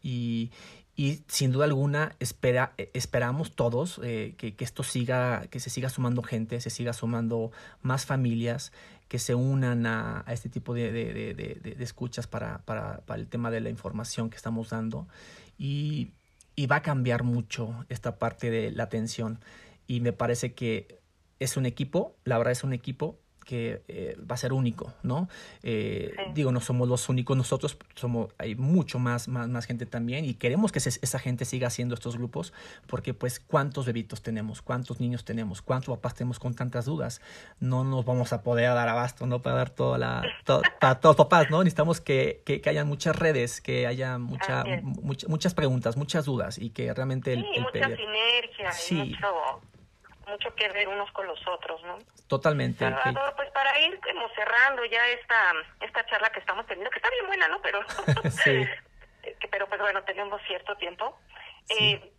Y 0.95 1.23
sin 1.27 1.53
duda 1.53 1.65
alguna 1.65 2.15
espera, 2.21 2.75
esperamos 2.93 3.57
todos 3.57 3.99
eh, 4.03 4.35
que, 4.37 4.55
que, 4.55 4.65
esto 4.65 4.83
siga, 4.83 5.47
que 5.49 5.59
se 5.59 5.71
siga 5.71 5.89
sumando 5.89 6.23
gente, 6.23 6.61
se 6.61 6.69
siga 6.69 6.93
sumando 6.93 7.51
más 7.81 8.05
familias 8.05 8.73
que 9.09 9.19
se 9.19 9.35
unan 9.35 9.87
a, 9.87 10.23
a 10.27 10.33
este 10.33 10.49
tipo 10.49 10.73
de, 10.73 10.91
de, 10.91 11.13
de, 11.35 11.55
de 11.61 11.85
escuchas 11.85 12.27
para, 12.27 12.59
para, 12.65 13.03
para, 13.05 13.21
el 13.21 13.29
tema 13.29 13.51
de 13.51 13.61
la 13.61 13.69
información 13.69 14.31
que 14.31 14.37
estamos 14.37 14.71
dando. 14.71 15.07
Y, 15.59 16.13
y 16.57 16.67
va 16.67 16.77
a 16.77 16.83
cambiar 16.83 17.23
mucho 17.23 17.85
esta 17.91 18.19
parte 18.19 18.51
de 18.51 18.71
la 18.71 18.85
atención. 18.85 19.39
Y 19.87 20.01
me 20.01 20.13
parece 20.13 20.55
que 20.55 20.99
es 21.41 21.59
un 21.59 21.67
equipo, 21.67 22.17
la 22.25 22.39
verdad 22.39 22.53
es 22.53 22.65
un 22.65 22.73
equipo 22.73 23.19
que 23.45 23.83
eh, 23.89 24.17
va 24.19 24.35
a 24.35 24.39
ser 24.39 24.53
único, 24.53 24.93
¿no? 25.03 25.29
Eh, 25.63 26.13
sí. 26.17 26.23
Digo, 26.35 26.53
no 26.53 26.61
somos 26.61 26.89
los 26.89 27.09
únicos 27.09 27.37
nosotros, 27.37 27.77
somos, 27.95 28.31
hay 28.39 28.55
mucho 28.55 28.99
más, 28.99 29.29
más, 29.29 29.49
más 29.49 29.67
gente 29.67 29.87
también 29.87 30.25
y 30.25 30.35
queremos 30.35 30.73
que 30.73 30.81
se, 30.81 30.89
esa 30.89 31.19
gente 31.19 31.45
siga 31.45 31.69
haciendo 31.69 31.95
estos 31.95 32.17
grupos 32.17 32.53
porque 32.87 33.15
pues 33.15 33.41
cuántos 33.41 33.87
bebitos 33.87 34.23
tenemos, 34.23 34.63
cuántos 34.63 35.01
niños 35.01 35.25
tenemos, 35.25 35.63
cuántos 35.63 35.95
papás 35.97 36.15
tenemos 36.15 36.39
con 36.39 36.55
tantas 36.55 36.85
dudas, 36.85 37.21
no 37.61 37.85
nos 37.85 38.05
vamos 38.05 38.33
a 38.33 38.43
poder 38.43 38.69
dar 38.75 38.89
abasto, 38.89 39.27
¿no? 39.27 39.43
Para 39.43 39.57
dar 39.57 39.71
toda 39.71 39.99
la, 39.99 40.23
to, 40.45 40.63
para 40.81 41.01
todos 41.01 41.17
los 41.17 41.27
papás, 41.27 41.51
¿no? 41.51 41.59
Necesitamos 41.59 42.01
que, 42.01 42.43
que, 42.45 42.61
que 42.61 42.71
haya 42.71 42.85
muchas 42.85 43.17
redes, 43.17 43.61
que 43.61 43.87
haya 43.87 44.19
mucha, 44.19 44.65
mucha, 44.83 45.29
muchas 45.29 45.55
preguntas, 45.55 45.97
muchas 45.97 46.25
dudas 46.25 46.59
y 46.59 46.71
que 46.71 46.93
realmente... 46.93 47.35
Sí, 47.35 47.41
el, 47.41 47.57
el 47.57 47.63
mucha 47.63 47.97
sinergia, 47.97 48.73
sí. 48.73 48.95
mucho 48.95 49.63
mucho 50.33 50.55
que 50.55 50.69
ver 50.69 50.89
unos 50.89 51.11
con 51.13 51.27
los 51.27 51.41
otros, 51.47 51.83
¿no? 51.83 51.99
Totalmente. 52.29 52.79
Salvador, 52.79 53.23
okay. 53.23 53.37
pues 53.37 53.51
para 53.51 53.79
ir 53.81 54.01
como 54.01 54.29
cerrando 54.31 54.85
ya 54.87 55.07
esta 55.09 55.53
esta 55.81 56.05
charla 56.07 56.31
que 56.31 56.41
estamos 56.41 56.67
teniendo, 56.67 56.91
que 56.91 56.99
está 56.99 57.11
bien 57.11 57.27
buena, 57.27 57.49
¿no? 57.49 57.61
Pero, 57.63 57.81
sí. 58.31 58.67
pero 59.51 59.67
pues 59.69 59.81
bueno, 59.81 60.03
tenemos 60.05 60.41
cierto 60.47 60.77
tiempo. 60.77 61.19
Sí. 61.67 61.95
Eh, 61.95 62.13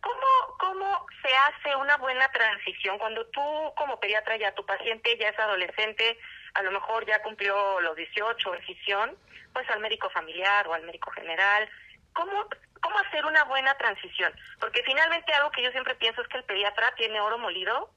¿cómo, 0.00 0.58
¿Cómo 0.58 1.06
se 1.22 1.28
hace 1.34 1.76
una 1.76 1.96
buena 1.96 2.28
transición 2.32 2.98
cuando 2.98 3.26
tú 3.26 3.42
como 3.76 4.00
pediatra 4.00 4.36
ya 4.36 4.54
tu 4.54 4.64
paciente 4.66 5.16
ya 5.18 5.28
es 5.28 5.38
adolescente, 5.38 6.18
a 6.54 6.62
lo 6.62 6.72
mejor 6.72 7.06
ya 7.06 7.22
cumplió 7.22 7.80
los 7.80 7.96
18 7.96 8.52
decisión, 8.52 9.16
pues 9.52 9.68
al 9.70 9.80
médico 9.80 10.10
familiar 10.10 10.66
o 10.68 10.74
al 10.74 10.82
médico 10.82 11.10
general? 11.12 11.68
¿Cómo, 12.12 12.46
cómo 12.80 12.98
hacer 12.98 13.24
una 13.24 13.44
buena 13.44 13.74
transición. 13.76 14.32
Porque 14.58 14.82
finalmente 14.84 15.32
algo 15.32 15.50
que 15.50 15.62
yo 15.62 15.70
siempre 15.70 15.94
pienso 15.94 16.22
es 16.22 16.28
que 16.28 16.38
el 16.38 16.44
pediatra 16.44 16.92
tiene 16.96 17.20
oro 17.20 17.38
molido 17.38 17.90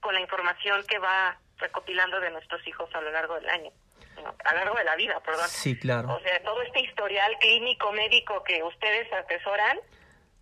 con 0.00 0.14
la 0.14 0.20
información 0.20 0.84
que 0.86 0.98
va 0.98 1.38
recopilando 1.58 2.20
de 2.20 2.30
nuestros 2.30 2.66
hijos 2.66 2.88
a 2.94 3.00
lo 3.00 3.10
largo 3.10 3.34
del 3.34 3.48
año. 3.48 3.70
¿no? 4.22 4.34
A 4.44 4.52
lo 4.52 4.58
largo 4.58 4.78
de 4.78 4.84
la 4.84 4.96
vida, 4.96 5.20
perdón. 5.20 5.48
Sí, 5.48 5.78
claro. 5.78 6.14
O 6.14 6.20
sea, 6.20 6.42
todo 6.42 6.62
este 6.62 6.80
historial 6.80 7.36
clínico, 7.40 7.92
médico 7.92 8.42
que 8.44 8.62
ustedes 8.62 9.10
atesoran, 9.12 9.78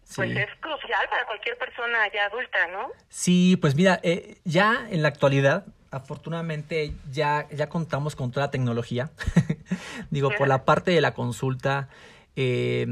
sí. 0.05 0.15
pues 0.17 0.37
es 0.37 0.49
crucial 0.61 1.09
para 1.09 1.25
cualquier 1.27 1.57
persona 1.57 1.99
ya 2.13 2.27
adulta, 2.27 2.67
¿no? 2.69 2.93
Sí, 3.09 3.57
pues 3.61 3.75
mira, 3.75 4.01
eh, 4.03 4.39
ya 4.45 4.87
en 4.91 5.03
la 5.03 5.09
actualidad, 5.09 5.65
afortunadamente 5.91 6.93
ya, 7.11 7.47
ya 7.51 7.69
contamos 7.69 8.17
con 8.17 8.33
toda 8.33 8.47
la 8.47 8.51
tecnología. 8.51 9.11
Digo, 10.11 10.31
por 10.37 10.49
la 10.49 10.65
parte 10.65 10.91
de 10.91 11.01
la 11.01 11.15
consulta, 11.15 11.89
eh, 12.37 12.87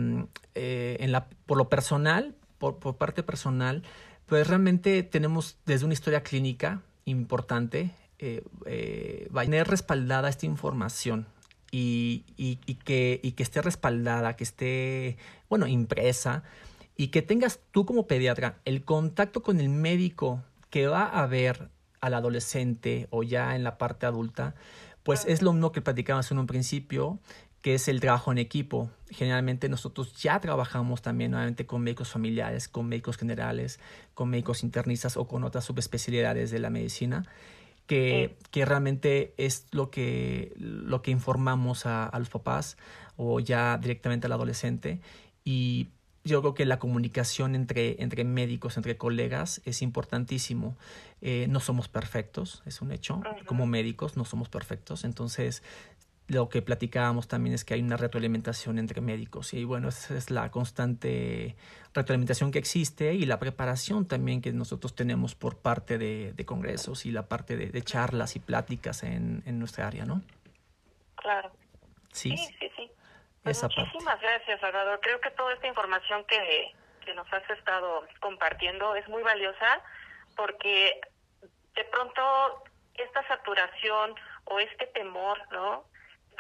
eh, 0.55 0.97
en 1.01 1.13
la, 1.13 1.29
por 1.47 1.59
lo 1.59 1.69
personal, 1.69 2.35
por, 2.59 2.79
por, 2.79 2.97
parte 2.97 3.23
personal, 3.23 3.83
pues 4.27 4.47
realmente 4.47 5.03
tenemos 5.03 5.59
desde 5.67 5.85
una 5.85 5.95
historia 5.95 6.23
clínica 6.23 6.83
importante, 7.05 7.91
eh, 8.19 8.45
eh, 8.67 9.29
va 9.35 9.43
a 9.43 9.45
tener 9.45 9.67
respaldada 9.67 10.29
esta 10.29 10.47
información 10.47 11.27
y, 11.71 12.25
y, 12.37 12.61
y, 12.67 12.75
que, 12.77 13.21
y 13.23 13.33
que 13.33 13.43
esté 13.43 13.63
respaldada, 13.63 14.37
que 14.37 14.45
esté, 14.45 15.17
bueno, 15.49 15.67
impresa 15.67 16.45
y 16.97 17.09
que 17.09 17.23
tengas 17.23 17.61
tú 17.73 17.85
como 17.85 18.07
pediatra 18.07 18.61
el 18.65 18.85
contacto 18.85 19.43
con 19.43 19.59
el 19.59 19.71
médico 19.71 20.43
que 20.71 20.87
va 20.87 21.05
a 21.05 21.27
ver 21.27 21.71
al 22.01 22.15
adolescente 22.15 23.09
o 23.11 23.23
ya 23.23 23.57
en 23.57 23.65
la 23.65 23.79
parte 23.79 24.07
adulta, 24.07 24.55
pues 25.03 25.25
es 25.27 25.43
lo 25.43 25.53
mismo 25.53 25.73
que 25.73 25.81
platicamos 25.81 26.31
en 26.31 26.39
un 26.39 26.47
principio, 26.47 27.19
que 27.63 27.75
es 27.75 27.89
el 27.89 28.01
trabajo 28.01 28.33
en 28.33 28.39
equipo. 28.39 28.91
Generalmente 29.09 29.69
nosotros 29.69 30.13
ya 30.21 30.41
trabajamos 30.41 31.01
también 31.01 31.31
nuevamente 31.31 31.65
con 31.65 31.83
médicos 31.83 32.11
familiares, 32.11 32.69
con 32.69 32.89
médicos 32.89 33.17
generales, 33.17 33.79
con 34.15 34.29
médicos 34.29 34.65
internistas 34.65 35.17
o 35.17 35.27
con 35.29 35.45
otras 35.45 35.65
subespecialidades 35.65 36.51
de 36.51 36.59
la 36.59 36.71
medicina, 36.71 37.25
que, 37.87 38.37
sí. 38.37 38.47
que 38.51 38.65
realmente 38.65 39.33
es 39.37 39.67
lo 39.71 39.91
que, 39.91 40.53
lo 40.57 41.03
que 41.03 41.13
informamos 41.13 41.87
a, 41.87 42.07
a, 42.07 42.19
los 42.19 42.29
papás 42.29 42.77
o 43.17 43.39
ya 43.39 43.79
directamente 43.79 44.27
al 44.27 44.33
adolescente. 44.33 45.01
Y 45.45 45.89
yo 46.25 46.41
creo 46.41 46.55
que 46.55 46.67
la 46.67 46.79
comunicación 46.79 47.55
entre, 47.55 48.01
entre 48.03 48.25
médicos, 48.25 48.77
entre 48.77 48.97
colegas, 48.97 49.61
es 49.65 49.83
importantísimo. 49.83 50.77
Eh, 51.21 51.47
no 51.49 51.61
somos 51.61 51.89
perfectos, 51.89 52.63
es 52.65 52.81
un 52.81 52.93
hecho. 52.93 53.21
Como 53.47 53.67
médicos 53.67 54.17
no 54.17 54.25
somos 54.25 54.49
perfectos. 54.49 55.05
Entonces, 55.05 55.63
lo 56.29 56.49
que 56.49 56.63
platicábamos 56.63 57.29
también 57.29 57.55
es 57.55 57.65
que 57.65 57.75
hay 57.75 57.83
una 57.83 57.97
retroalimentación 57.97 58.79
entre 58.79 59.01
médicos 59.01 59.55
y 59.55 59.65
bueno, 59.65 59.89
esa 59.89 60.17
es 60.17 60.31
la 60.31 60.51
constante 60.51 61.57
retroalimentación 61.95 62.53
que 62.53 62.59
existe 62.59 63.15
y 63.15 63.27
la 63.27 63.39
preparación 63.39 64.07
también 64.07 64.41
que 64.41 64.53
nosotros 64.53 64.95
tenemos 64.95 65.35
por 65.35 65.59
parte 65.59 65.99
de, 65.99 66.33
de 66.33 66.47
congresos 66.47 67.05
y 67.07 67.11
la 67.11 67.29
parte 67.29 67.57
de, 67.57 67.67
de 67.67 67.83
charlas 67.83 68.37
y 68.37 68.41
pláticas 68.41 69.03
en, 69.03 69.43
en, 69.47 69.59
nuestra 69.59 69.87
área, 69.87 70.05
¿no? 70.05 70.23
Claro. 71.17 71.53
Sí, 72.13 72.37
sí, 72.37 72.57
sí. 72.59 72.71
sí. 72.77 72.91
Pues 73.43 73.63
muchísimas 73.63 74.05
parte. 74.05 74.27
gracias, 74.27 74.61
Salvador. 74.61 75.01
Creo 75.03 75.21
que 75.21 75.31
toda 75.31 75.53
esta 75.53 75.67
información 75.67 76.25
que, 76.25 76.73
que 77.05 77.15
nos 77.15 77.31
has 77.33 77.49
estado 77.51 78.07
compartiendo 78.21 78.95
es 78.95 79.09
muy 79.09 79.23
valiosa 79.23 79.83
porque 80.37 81.01
de 81.75 81.85
pronto 81.85 82.23
esta 82.95 83.27
saturación 83.27 84.15
o 84.45 84.61
este 84.61 84.87
temor, 84.89 85.39
¿no? 85.51 85.85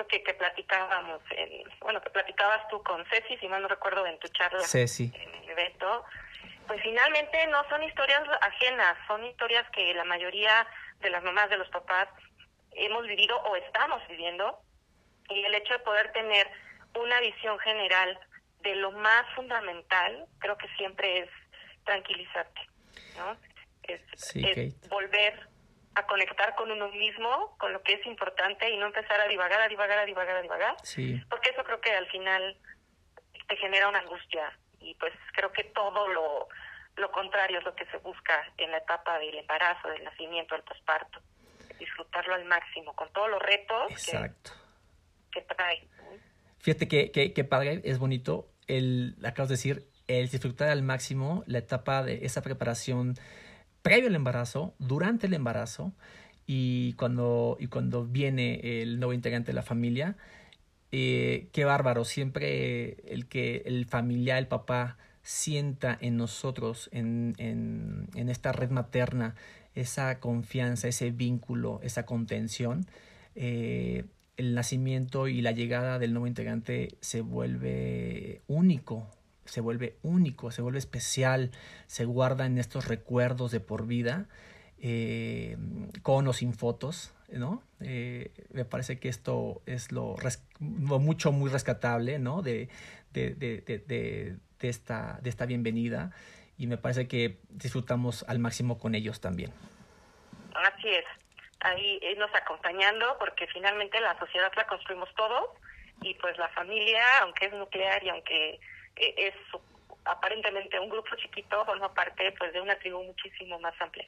Que, 0.08 0.22
que 0.22 0.34
platicábamos, 0.34 1.22
en, 1.30 1.62
bueno, 1.80 2.00
que 2.00 2.10
platicabas 2.10 2.66
tú 2.68 2.82
con 2.82 3.04
Ceci, 3.06 3.36
si 3.38 3.48
mal 3.48 3.62
no 3.62 3.68
recuerdo, 3.68 4.06
en 4.06 4.18
tu 4.18 4.28
charla 4.28 4.60
Ceci. 4.60 5.12
en 5.14 5.34
el 5.34 5.50
evento, 5.50 6.04
pues 6.66 6.80
finalmente 6.82 7.46
no 7.48 7.66
son 7.68 7.82
historias 7.82 8.22
ajenas, 8.40 8.96
son 9.06 9.24
historias 9.24 9.68
que 9.70 9.94
la 9.94 10.04
mayoría 10.04 10.66
de 11.00 11.10
las 11.10 11.22
mamás, 11.22 11.50
de 11.50 11.58
los 11.58 11.68
papás, 11.68 12.08
hemos 12.72 13.06
vivido 13.06 13.36
o 13.42 13.56
estamos 13.56 14.00
viviendo, 14.08 14.58
y 15.28 15.44
el 15.44 15.54
hecho 15.54 15.74
de 15.74 15.80
poder 15.80 16.12
tener 16.12 16.50
una 16.94 17.20
visión 17.20 17.58
general 17.60 18.18
de 18.60 18.76
lo 18.76 18.92
más 18.92 19.24
fundamental, 19.34 20.26
creo 20.38 20.56
que 20.56 20.68
siempre 20.76 21.20
es 21.20 21.30
tranquilizarte, 21.84 22.60
¿no? 23.16 23.36
Es, 23.82 24.00
sí, 24.14 24.44
es 24.46 24.88
volver 24.88 25.51
a 25.94 26.06
conectar 26.06 26.54
con 26.54 26.70
uno 26.70 26.88
mismo, 26.88 27.54
con 27.58 27.72
lo 27.72 27.82
que 27.82 27.94
es 27.94 28.06
importante 28.06 28.70
y 28.70 28.76
no 28.78 28.86
empezar 28.86 29.20
a 29.20 29.28
divagar, 29.28 29.60
a 29.60 29.68
divagar, 29.68 29.98
a 29.98 30.04
divagar, 30.04 30.36
a 30.36 30.42
divagar. 30.42 30.76
Sí. 30.82 31.20
Porque 31.28 31.50
eso 31.50 31.62
creo 31.64 31.80
que 31.80 31.92
al 31.92 32.06
final 32.08 32.56
te 33.48 33.56
genera 33.56 33.88
una 33.88 33.98
angustia 33.98 34.58
y 34.80 34.94
pues 34.94 35.12
creo 35.34 35.52
que 35.52 35.64
todo 35.64 36.08
lo, 36.08 36.48
lo 36.96 37.10
contrario 37.12 37.58
es 37.58 37.64
lo 37.64 37.74
que 37.74 37.86
se 37.86 37.98
busca 37.98 38.52
en 38.56 38.70
la 38.70 38.78
etapa 38.78 39.18
del 39.18 39.36
embarazo, 39.36 39.88
del 39.88 40.04
nacimiento, 40.04 40.54
del 40.54 40.64
posparto. 40.64 41.20
Disfrutarlo 41.78 42.34
al 42.34 42.44
máximo 42.44 42.94
con 42.94 43.12
todos 43.12 43.30
los 43.30 43.42
retos 43.42 43.90
Exacto. 43.90 44.52
Que, 45.30 45.40
que 45.40 45.54
trae. 45.54 45.88
Fíjate 46.58 46.88
que, 46.88 47.10
que, 47.10 47.32
que 47.32 47.44
padre, 47.44 47.80
es 47.84 47.98
bonito, 47.98 48.48
el, 48.68 49.16
acabas 49.24 49.48
de 49.48 49.54
decir, 49.54 49.82
el 50.06 50.28
disfrutar 50.28 50.68
al 50.68 50.82
máximo 50.82 51.42
la 51.46 51.58
etapa 51.58 52.02
de 52.02 52.24
esa 52.24 52.42
preparación 52.42 53.16
previo 53.82 54.08
al 54.08 54.14
embarazo, 54.14 54.74
durante 54.78 55.26
el 55.26 55.34
embarazo 55.34 55.92
y 56.46 56.94
cuando, 56.94 57.56
y 57.60 57.66
cuando 57.66 58.04
viene 58.04 58.82
el 58.82 58.98
nuevo 58.98 59.12
integrante 59.12 59.48
de 59.48 59.54
la 59.54 59.62
familia. 59.62 60.16
Eh, 60.90 61.48
qué 61.52 61.64
bárbaro, 61.64 62.04
siempre 62.04 62.96
el 63.12 63.26
que 63.26 63.62
el 63.64 63.86
familiar, 63.86 64.38
el 64.38 64.46
papá, 64.46 64.98
sienta 65.22 65.96
en 66.00 66.16
nosotros, 66.16 66.90
en, 66.92 67.34
en, 67.38 68.28
esta 68.28 68.52
red 68.52 68.70
materna, 68.70 69.34
esa 69.74 70.20
confianza, 70.20 70.88
ese 70.88 71.10
vínculo, 71.10 71.80
esa 71.82 72.04
contención, 72.04 72.86
eh, 73.34 74.04
el 74.36 74.54
nacimiento 74.54 75.28
y 75.28 75.40
la 75.40 75.52
llegada 75.52 75.98
del 75.98 76.12
nuevo 76.12 76.26
integrante 76.26 76.96
se 77.00 77.20
vuelve 77.20 78.42
único, 78.48 79.08
se 79.44 79.60
vuelve 79.60 79.96
único, 80.02 80.50
se 80.50 80.62
vuelve 80.62 80.78
especial, 80.78 81.50
se 81.86 82.04
guarda 82.04 82.46
en 82.46 82.58
estos 82.58 82.88
recuerdos 82.88 83.50
de 83.50 83.60
por 83.60 83.86
vida, 83.86 84.26
eh, 84.80 85.56
con 86.02 86.26
o 86.26 86.32
sin 86.32 86.54
fotos, 86.54 87.14
¿no? 87.28 87.62
Eh, 87.80 88.30
me 88.52 88.64
parece 88.64 88.98
que 88.98 89.08
esto 89.08 89.62
es 89.66 89.92
lo, 89.92 90.16
mucho, 90.60 91.32
muy 91.32 91.50
rescatable, 91.50 92.18
¿no? 92.18 92.42
De, 92.42 92.68
de, 93.12 93.34
de, 93.34 93.60
de, 93.60 94.38
esta, 94.60 95.18
de 95.22 95.30
esta 95.30 95.46
bienvenida 95.46 96.12
y 96.58 96.66
me 96.66 96.78
parece 96.78 97.08
que 97.08 97.38
disfrutamos 97.48 98.24
al 98.28 98.38
máximo 98.38 98.78
con 98.78 98.94
ellos 98.94 99.20
también. 99.20 99.52
Así 100.54 100.88
es, 100.88 101.04
ahí 101.60 102.00
nos 102.18 102.32
acompañando 102.34 103.16
porque 103.18 103.46
finalmente 103.48 104.00
la 104.00 104.18
sociedad 104.18 104.52
la 104.56 104.66
construimos 104.66 105.08
todos 105.14 105.50
y 106.02 106.14
pues 106.14 106.36
la 106.38 106.48
familia, 106.50 107.02
aunque 107.22 107.46
es 107.46 107.52
nuclear 107.52 108.02
y 108.04 108.08
aunque 108.10 108.60
eh, 108.96 109.14
es 109.16 109.34
aparentemente 110.04 110.78
un 110.80 110.88
grupo 110.88 111.14
chiquito, 111.16 111.64
forma 111.64 111.92
parte 111.94 112.32
pues 112.32 112.52
de 112.52 112.60
una 112.60 112.76
tribu 112.78 113.02
muchísimo 113.04 113.58
más 113.60 113.74
amplia. 113.80 114.06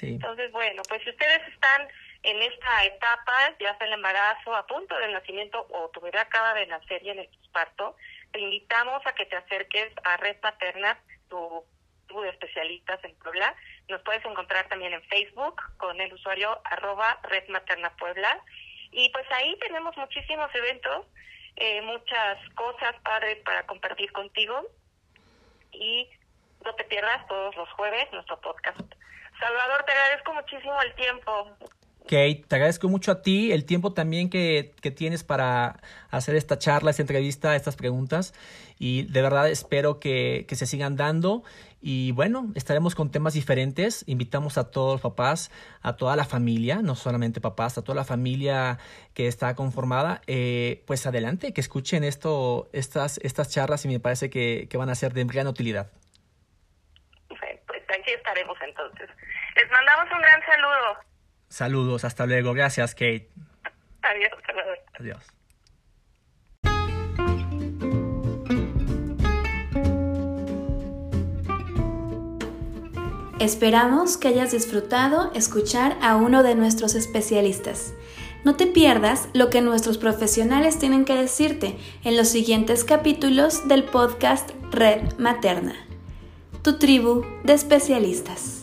Entonces, 0.00 0.50
bueno, 0.52 0.82
pues 0.88 1.02
si 1.02 1.10
ustedes 1.10 1.46
están 1.48 1.88
en 2.22 2.42
esta 2.42 2.84
etapa, 2.84 3.54
ya 3.60 3.76
sea 3.76 3.86
el 3.86 3.92
embarazo, 3.94 4.54
a 4.54 4.66
punto 4.66 4.96
del 4.98 5.12
nacimiento 5.12 5.66
o 5.70 5.88
tu 5.90 6.00
bebé 6.00 6.18
acaba 6.18 6.54
de 6.54 6.66
nacer 6.66 7.02
y 7.02 7.10
en 7.10 7.18
el 7.20 7.28
parto, 7.52 7.96
te 8.32 8.40
invitamos 8.40 9.06
a 9.06 9.14
que 9.14 9.26
te 9.26 9.36
acerques 9.36 9.92
a 10.04 10.16
Red 10.16 10.36
Materna, 10.42 10.98
tu, 11.28 11.64
tu 12.06 12.20
de 12.22 12.30
especialistas 12.30 13.02
en 13.04 13.14
Puebla. 13.16 13.54
Nos 13.88 14.02
puedes 14.02 14.24
encontrar 14.24 14.68
también 14.68 14.92
en 14.92 15.02
Facebook 15.04 15.60
con 15.76 16.00
el 16.00 16.12
usuario 16.12 16.60
arroba 16.64 17.18
Red 17.24 17.48
Materna 17.48 17.90
Puebla. 17.96 18.42
Y 18.90 19.10
pues 19.10 19.26
ahí 19.30 19.56
tenemos 19.60 19.96
muchísimos 19.96 20.52
eventos, 20.54 21.06
eh, 21.60 21.82
muchas 21.82 22.38
cosas 22.54 22.94
padres 23.02 23.38
para 23.44 23.66
compartir 23.66 24.12
contigo. 24.12 24.62
Y 25.72 26.08
no 26.64 26.74
te 26.74 26.84
pierdas 26.84 27.26
todos 27.26 27.54
los 27.56 27.68
jueves 27.72 28.06
nuestro 28.12 28.40
podcast. 28.40 28.80
Salvador, 29.38 29.84
te 29.84 29.92
agradezco 29.92 30.34
muchísimo 30.34 30.80
el 30.82 30.94
tiempo. 30.94 31.56
Kate, 32.04 32.44
te 32.48 32.56
agradezco 32.56 32.88
mucho 32.88 33.12
a 33.12 33.22
ti 33.22 33.52
el 33.52 33.64
tiempo 33.64 33.92
también 33.92 34.30
que, 34.30 34.72
que, 34.80 34.90
tienes 34.90 35.24
para 35.24 35.80
hacer 36.10 36.36
esta 36.36 36.58
charla, 36.58 36.90
esta 36.90 37.02
entrevista, 37.02 37.54
estas 37.54 37.76
preguntas. 37.76 38.32
Y 38.78 39.02
de 39.02 39.20
verdad 39.20 39.48
espero 39.48 40.00
que, 40.00 40.46
que, 40.48 40.56
se 40.56 40.66
sigan 40.66 40.96
dando. 40.96 41.42
Y 41.82 42.12
bueno, 42.12 42.50
estaremos 42.54 42.94
con 42.94 43.10
temas 43.10 43.34
diferentes. 43.34 44.04
Invitamos 44.06 44.56
a 44.56 44.70
todos 44.70 44.94
los 44.94 45.00
papás, 45.00 45.50
a 45.82 45.96
toda 45.96 46.16
la 46.16 46.24
familia, 46.24 46.80
no 46.82 46.94
solamente 46.94 47.40
papás, 47.40 47.76
a 47.76 47.82
toda 47.82 47.96
la 47.96 48.04
familia 48.04 48.78
que 49.12 49.26
está 49.26 49.54
conformada. 49.54 50.22
Eh, 50.26 50.82
pues 50.86 51.06
adelante, 51.06 51.52
que 51.52 51.60
escuchen 51.60 52.04
esto, 52.04 52.70
estas, 52.72 53.18
estas 53.22 53.50
charlas 53.50 53.84
y 53.84 53.88
me 53.88 54.00
parece 54.00 54.30
que, 54.30 54.66
que 54.70 54.76
van 54.78 54.88
a 54.88 54.94
ser 54.94 55.12
de 55.12 55.24
gran 55.24 55.46
utilidad. 55.46 55.90
Pues 57.28 57.82
aquí 57.90 58.12
estaremos 58.12 58.56
entonces. 58.66 59.10
Les 59.56 59.70
mandamos 59.70 60.10
un 60.10 60.20
gran 60.22 60.40
saludo. 60.46 61.07
Saludos, 61.48 62.04
hasta 62.04 62.26
luego. 62.26 62.52
Gracias, 62.52 62.94
Kate. 62.94 63.28
Adiós, 64.02 64.32
Adiós. 64.98 65.38
Esperamos 73.40 74.16
que 74.16 74.28
hayas 74.28 74.50
disfrutado 74.50 75.30
escuchar 75.32 75.96
a 76.02 76.16
uno 76.16 76.42
de 76.42 76.56
nuestros 76.56 76.96
especialistas. 76.96 77.94
No 78.44 78.56
te 78.56 78.66
pierdas 78.66 79.28
lo 79.32 79.48
que 79.48 79.60
nuestros 79.60 79.96
profesionales 79.96 80.78
tienen 80.80 81.04
que 81.04 81.14
decirte 81.14 81.76
en 82.02 82.16
los 82.16 82.28
siguientes 82.28 82.82
capítulos 82.82 83.68
del 83.68 83.84
podcast 83.84 84.50
Red 84.72 85.18
Materna, 85.18 85.74
tu 86.62 86.78
tribu 86.78 87.24
de 87.44 87.52
especialistas. 87.52 88.57